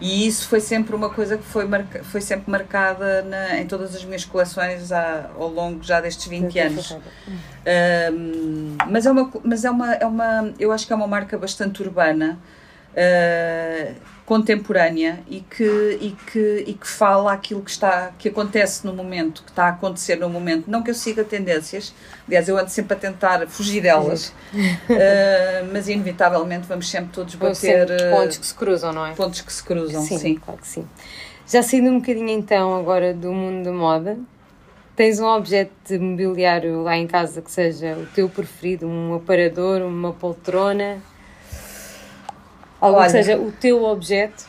E 0.00 0.26
isso 0.28 0.46
foi 0.46 0.60
sempre 0.60 0.94
uma 0.94 1.10
coisa 1.10 1.36
que 1.36 1.42
foi, 1.42 1.64
marca, 1.64 2.04
foi 2.04 2.20
sempre 2.20 2.50
marcada 2.50 3.22
na, 3.22 3.58
em 3.58 3.66
todas 3.66 3.96
as 3.96 4.04
minhas 4.04 4.24
coleções 4.24 4.92
há, 4.92 5.28
ao 5.36 5.48
longo 5.48 5.82
já 5.82 6.00
destes 6.00 6.26
20 6.26 6.58
anos. 6.60 6.96
Um, 8.12 8.76
mas 8.88 9.06
é 9.06 9.10
uma, 9.10 9.30
mas 9.42 9.64
é 9.64 9.70
uma, 9.70 9.94
é 9.94 10.06
uma, 10.06 10.54
eu 10.58 10.70
acho 10.70 10.86
que 10.86 10.92
é 10.92 10.96
uma 10.96 11.08
marca 11.08 11.36
bastante 11.36 11.82
urbana. 11.82 12.38
Uh, 12.92 13.94
contemporânea 14.28 15.20
e 15.26 15.40
que, 15.40 15.98
e 16.02 16.14
que, 16.30 16.64
e 16.66 16.74
que 16.74 16.86
fala 16.86 17.32
aquilo 17.32 17.62
que, 17.62 17.70
está, 17.70 18.12
que 18.18 18.28
acontece 18.28 18.86
no 18.86 18.92
momento, 18.92 19.42
que 19.42 19.48
está 19.48 19.64
a 19.64 19.68
acontecer 19.70 20.16
no 20.16 20.28
momento. 20.28 20.70
Não 20.70 20.82
que 20.82 20.90
eu 20.90 20.94
siga 20.94 21.24
tendências, 21.24 21.94
aliás, 22.26 22.46
eu 22.46 22.58
ando 22.58 22.68
sempre 22.68 22.92
a 22.92 23.00
tentar 23.00 23.46
fugir 23.46 23.80
delas, 23.80 24.28
uh, 24.28 25.64
mas 25.72 25.88
inevitavelmente 25.88 26.66
vamos 26.68 26.90
sempre 26.90 27.10
todos 27.10 27.36
bater. 27.36 27.88
Sempre 27.88 27.96
eh, 28.02 28.10
pontos 28.10 28.36
que 28.36 28.46
se 28.46 28.54
cruzam, 28.54 28.92
não 28.92 29.06
é? 29.06 29.14
Pontos 29.14 29.40
que 29.40 29.50
se 29.50 29.64
cruzam, 29.64 30.02
sim. 30.02 30.18
sim. 30.18 30.34
Claro 30.34 30.60
que 30.60 30.68
sim. 30.68 30.86
Já 31.46 31.62
saindo 31.62 31.88
um 31.88 31.98
bocadinho 31.98 32.28
então 32.28 32.78
agora 32.78 33.14
do 33.14 33.32
mundo 33.32 33.64
da 33.64 33.72
moda, 33.72 34.18
tens 34.94 35.18
um 35.20 35.26
objeto 35.26 35.72
de 35.86 35.98
mobiliário 35.98 36.82
lá 36.82 36.98
em 36.98 37.06
casa 37.06 37.40
que 37.40 37.50
seja 37.50 37.96
o 37.96 38.04
teu 38.14 38.28
preferido, 38.28 38.86
um 38.86 39.14
aparador, 39.14 39.80
uma 39.80 40.12
poltrona? 40.12 40.98
Algo 42.80 42.98
Olha, 42.98 43.06
que 43.06 43.12
seja 43.12 43.36
o 43.36 43.50
teu 43.52 43.84
objeto. 43.84 44.46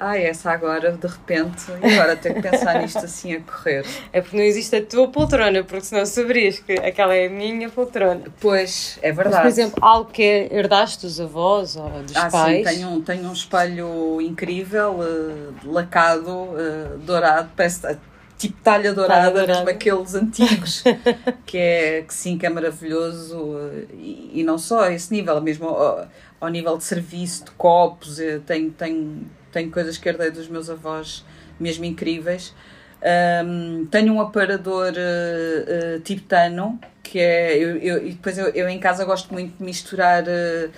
Ah, 0.00 0.16
essa 0.16 0.52
agora, 0.52 0.92
de 0.92 1.06
repente, 1.08 1.64
e 1.82 1.92
agora 1.92 2.14
tenho 2.14 2.36
que 2.36 2.42
pensar 2.42 2.78
nisto 2.80 2.98
assim 2.98 3.34
a 3.34 3.40
correr. 3.40 3.84
É 4.12 4.20
porque 4.20 4.36
não 4.36 4.44
existe 4.44 4.76
a 4.76 4.84
tua 4.84 5.08
poltrona, 5.08 5.64
porque 5.64 5.86
senão 5.86 6.06
saberias 6.06 6.60
que 6.60 6.72
aquela 6.74 7.14
é 7.16 7.26
a 7.26 7.30
minha 7.30 7.68
poltrona. 7.68 8.22
Pois, 8.40 8.96
é 9.02 9.10
verdade. 9.10 9.34
Mas, 9.34 9.42
por 9.42 9.48
exemplo, 9.48 9.78
algo 9.84 10.10
que 10.10 10.48
herdaste 10.52 11.04
dos 11.04 11.20
avós 11.20 11.74
ou 11.74 11.90
dos 12.04 12.14
ah, 12.14 12.30
pais. 12.30 12.68
Sim, 12.68 12.76
tenho, 12.76 13.00
tenho 13.00 13.28
um 13.28 13.32
espelho 13.32 14.20
incrível, 14.20 15.00
uh, 15.00 15.72
lacado, 15.72 16.30
uh, 16.30 16.98
dourado, 16.98 17.50
parece 17.56 17.98
tipo 18.38 18.60
talha 18.62 18.94
dourada, 18.94 19.32
talha 19.32 19.46
dourada. 19.46 19.70
aqueles 19.70 20.14
antigos, 20.14 20.82
que, 21.44 21.58
é, 21.58 22.02
que 22.02 22.14
sim, 22.14 22.38
que 22.38 22.46
é 22.46 22.48
maravilhoso. 22.48 23.58
E, 23.92 24.40
e 24.40 24.42
não 24.44 24.56
só 24.56 24.84
a 24.84 24.92
esse 24.92 25.12
nível, 25.12 25.40
mesmo. 25.40 25.68
Uh, 25.68 26.06
ao 26.40 26.48
nível 26.48 26.76
de 26.78 26.84
serviço, 26.84 27.46
de 27.46 27.50
copos, 27.52 28.18
tenho, 28.46 28.70
tenho, 28.70 29.26
tenho 29.50 29.70
coisas 29.70 29.98
que 29.98 30.08
herdei 30.08 30.30
dos 30.30 30.48
meus 30.48 30.70
avós 30.70 31.24
mesmo 31.58 31.84
incríveis. 31.84 32.54
Um, 33.00 33.86
tenho 33.86 34.12
um 34.12 34.20
aparador 34.20 34.92
uh, 34.92 35.96
uh, 35.96 36.00
tibetano, 36.00 36.78
que 37.02 37.18
é. 37.18 37.56
Eu, 37.56 37.76
eu, 37.76 38.06
e 38.06 38.10
depois 38.12 38.36
eu, 38.36 38.48
eu 38.48 38.68
em 38.68 38.78
casa 38.78 39.04
gosto 39.04 39.32
muito 39.32 39.56
de 39.56 39.64
misturar. 39.64 40.24
Uh, 40.24 40.70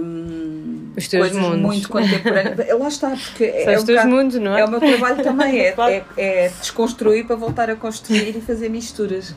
um, 0.00 0.92
os 0.96 1.08
teus 1.08 1.28
coisas 1.28 1.42
mundos. 1.42 1.60
muito 1.60 1.88
contemporâneas. 1.88 2.56
Lá 2.78 2.88
está, 2.88 3.10
porque 3.10 3.44
é, 3.44 3.76
os 3.76 3.82
teus 3.82 4.04
mundos, 4.04 4.36
não 4.36 4.56
é? 4.56 4.60
é 4.60 4.64
o 4.64 4.70
meu 4.70 4.78
trabalho 4.78 5.22
também, 5.22 5.58
é, 5.58 5.72
claro. 5.72 5.92
é, 6.16 6.44
é, 6.44 6.48
desconstruir 6.48 7.26
para 7.26 7.34
voltar 7.34 7.68
a 7.68 7.74
construir 7.74 8.36
e 8.36 8.40
fazer 8.40 8.68
misturas. 8.68 9.34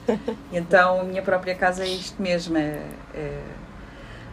Então 0.54 1.02
a 1.02 1.04
minha 1.04 1.24
própria 1.24 1.56
casa 1.56 1.84
é 1.84 1.88
isto 1.88 2.22
mesmo, 2.22 2.58
é, 2.58 2.82
é 3.16 3.42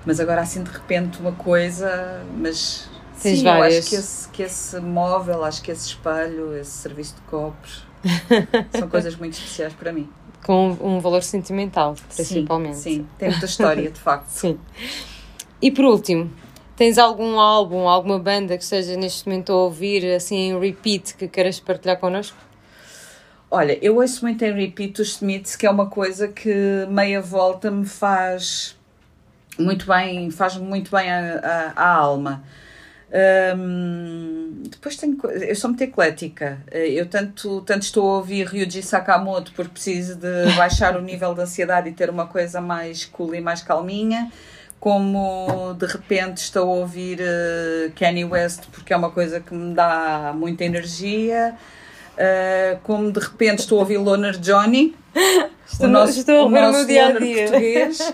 mas 0.04 0.20
agora 0.20 0.42
assim 0.42 0.62
de 0.62 0.70
repente 0.70 1.18
uma 1.18 1.32
coisa, 1.32 2.22
mas 2.36 2.90
Tens 3.22 3.38
sim, 3.38 3.44
várias. 3.44 3.74
eu 3.74 3.78
acho 3.78 3.88
que 3.88 3.96
esse, 3.96 4.28
que 4.28 4.42
esse 4.42 4.80
móvel, 4.80 5.44
acho 5.44 5.62
que 5.62 5.70
esse 5.70 5.88
espelho, 5.88 6.56
esse 6.56 6.70
serviço 6.70 7.14
de 7.14 7.20
copos 7.22 7.84
são 8.76 8.88
coisas 8.88 9.16
muito 9.16 9.34
especiais 9.34 9.72
para 9.72 9.92
mim. 9.92 10.08
Com 10.44 10.76
um 10.80 11.00
valor 11.00 11.22
sentimental, 11.22 11.94
principalmente. 12.14 12.76
Sim, 12.76 12.96
sim. 12.96 13.08
tem 13.18 13.30
muita 13.30 13.46
história, 13.46 13.90
de 13.90 13.98
facto. 13.98 14.28
Sim. 14.30 14.58
E 15.62 15.70
por 15.70 15.86
último, 15.86 16.30
tens 16.76 16.98
algum 16.98 17.38
álbum, 17.40 17.88
alguma 17.88 18.18
banda 18.18 18.58
que 18.58 18.62
esteja 18.62 18.96
neste 18.96 19.26
momento 19.26 19.52
a 19.52 19.56
ouvir 19.56 20.04
assim 20.14 20.50
em 20.50 20.60
repeat 20.60 21.16
que 21.16 21.26
queiras 21.26 21.58
partilhar 21.58 21.98
connosco? 21.98 22.36
Olha, 23.50 23.78
eu 23.80 23.96
ouço 23.96 24.24
muito 24.24 24.44
em 24.44 24.52
repeat 24.52 25.00
os 25.00 25.12
Smiths, 25.12 25.56
que 25.56 25.64
é 25.64 25.70
uma 25.70 25.86
coisa 25.86 26.28
que 26.28 26.52
meia 26.90 27.22
volta 27.22 27.70
me 27.70 27.86
faz 27.86 28.76
muito 29.58 29.86
bem, 29.86 30.30
faz 30.30 30.56
muito 30.56 30.90
bem 30.90 31.10
à, 31.10 31.72
à, 31.76 31.88
alma. 31.88 32.42
Um, 33.56 34.62
depois 34.68 34.96
tenho 34.96 35.16
eu 35.24 35.54
sou 35.54 35.70
muito 35.70 35.82
eclética. 35.82 36.58
Eu 36.70 37.06
tanto, 37.06 37.60
tanto 37.62 37.82
estou 37.82 38.08
a 38.10 38.16
ouvir 38.16 38.46
Ryuji 38.46 38.82
Sakamoto 38.82 39.52
porque 39.54 39.72
preciso 39.72 40.16
de 40.16 40.52
baixar 40.56 40.96
o 40.96 41.00
nível 41.00 41.34
de 41.34 41.42
ansiedade 41.42 41.88
e 41.88 41.92
ter 41.92 42.10
uma 42.10 42.26
coisa 42.26 42.60
mais 42.60 43.04
cool 43.04 43.34
e 43.34 43.40
mais 43.40 43.62
calminha 43.62 44.30
como 44.80 45.74
de 45.78 45.86
repente 45.86 46.38
estou 46.38 46.70
a 46.70 46.74
ouvir 46.74 47.18
uh, 47.18 47.90
Kanye 47.98 48.26
West 48.26 48.64
porque 48.70 48.92
é 48.92 48.96
uma 48.96 49.10
coisa 49.10 49.40
que 49.40 49.54
me 49.54 49.74
dá 49.74 50.34
muita 50.36 50.62
energia 50.62 51.54
uh, 52.12 52.78
como 52.82 53.10
de 53.10 53.18
repente 53.18 53.60
estou 53.60 53.78
a 53.78 53.80
ouvir 53.80 53.96
Loner 53.96 54.36
Johnny 54.38 54.94
Estou, 55.66 55.88
o 55.88 55.90
nosso, 55.90 56.18
estou 56.20 56.46
a 56.46 56.50
ver 56.50 56.68
o 56.68 56.72
meu 56.72 56.86
dia 56.86 57.06
a 57.06 57.18
dia. 57.18 57.48
português. 57.48 58.00
uh, 58.00 58.12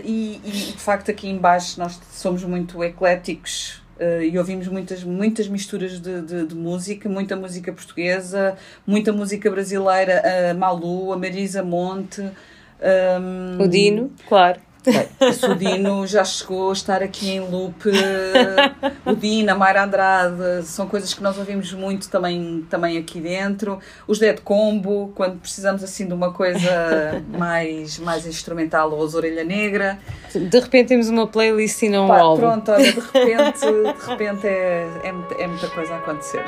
e, 0.04 0.40
e, 0.44 0.50
de 0.50 0.72
facto, 0.78 1.10
aqui 1.10 1.28
embaixo 1.28 1.78
nós 1.78 2.00
somos 2.12 2.42
muito 2.44 2.82
ecléticos. 2.82 3.82
Uh, 3.98 4.22
e 4.22 4.38
ouvimos 4.38 4.68
muitas, 4.68 5.02
muitas 5.02 5.48
misturas 5.48 6.00
de, 6.00 6.22
de, 6.22 6.46
de, 6.46 6.54
música, 6.54 7.08
muita 7.08 7.34
música 7.34 7.72
portuguesa, 7.72 8.56
muita 8.86 9.12
música 9.12 9.50
brasileira, 9.50 10.22
a 10.50 10.54
Malu, 10.54 11.12
a 11.12 11.16
Marisa 11.16 11.64
Monte, 11.64 12.20
um, 12.20 13.60
o 13.60 13.68
Dino, 13.68 14.12
claro. 14.28 14.60
Bem, 14.84 15.06
o 15.50 15.54
Dino 15.54 16.06
já 16.06 16.24
chegou 16.24 16.70
a 16.70 16.72
estar 16.72 17.02
aqui 17.02 17.30
em 17.30 17.40
loop. 17.40 17.90
o 19.04 19.14
Dino, 19.14 19.52
a 19.52 19.54
Mayra 19.54 19.84
Andrade, 19.84 20.64
são 20.64 20.86
coisas 20.86 21.12
que 21.12 21.22
nós 21.22 21.36
ouvimos 21.36 21.72
muito 21.72 22.08
também, 22.08 22.64
também 22.70 22.96
aqui 22.96 23.20
dentro. 23.20 23.80
Os 24.06 24.18
Dead 24.18 24.40
Combo, 24.40 25.12
quando 25.14 25.38
precisamos 25.40 25.82
assim 25.82 26.06
de 26.06 26.14
uma 26.14 26.32
coisa 26.32 27.22
mais, 27.36 27.98
mais 27.98 28.26
instrumental, 28.26 28.90
ou 28.92 29.04
as 29.04 29.14
Orelha 29.14 29.44
Negra. 29.44 29.98
De 30.34 30.58
repente 30.58 30.88
temos 30.88 31.08
uma 31.08 31.26
playlist 31.26 31.82
e 31.82 31.88
não 31.88 32.08
Pá, 32.08 32.16
um 32.16 32.22
álbum. 32.22 32.40
Pronto, 32.40 32.72
olha, 32.72 32.92
de 32.92 33.00
repente, 33.00 33.60
de 33.60 34.10
repente 34.10 34.46
é, 34.46 34.86
é, 35.02 35.42
é 35.42 35.46
muita 35.46 35.68
coisa 35.68 35.94
a 35.94 35.98
acontecer. 35.98 36.42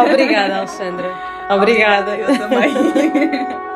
Obrigada, 0.00 0.58
Alexandra. 0.58 1.12
Obrigada. 1.50 2.12
Obrigada 2.12 2.16
eu 2.16 2.38
também. 2.38 3.73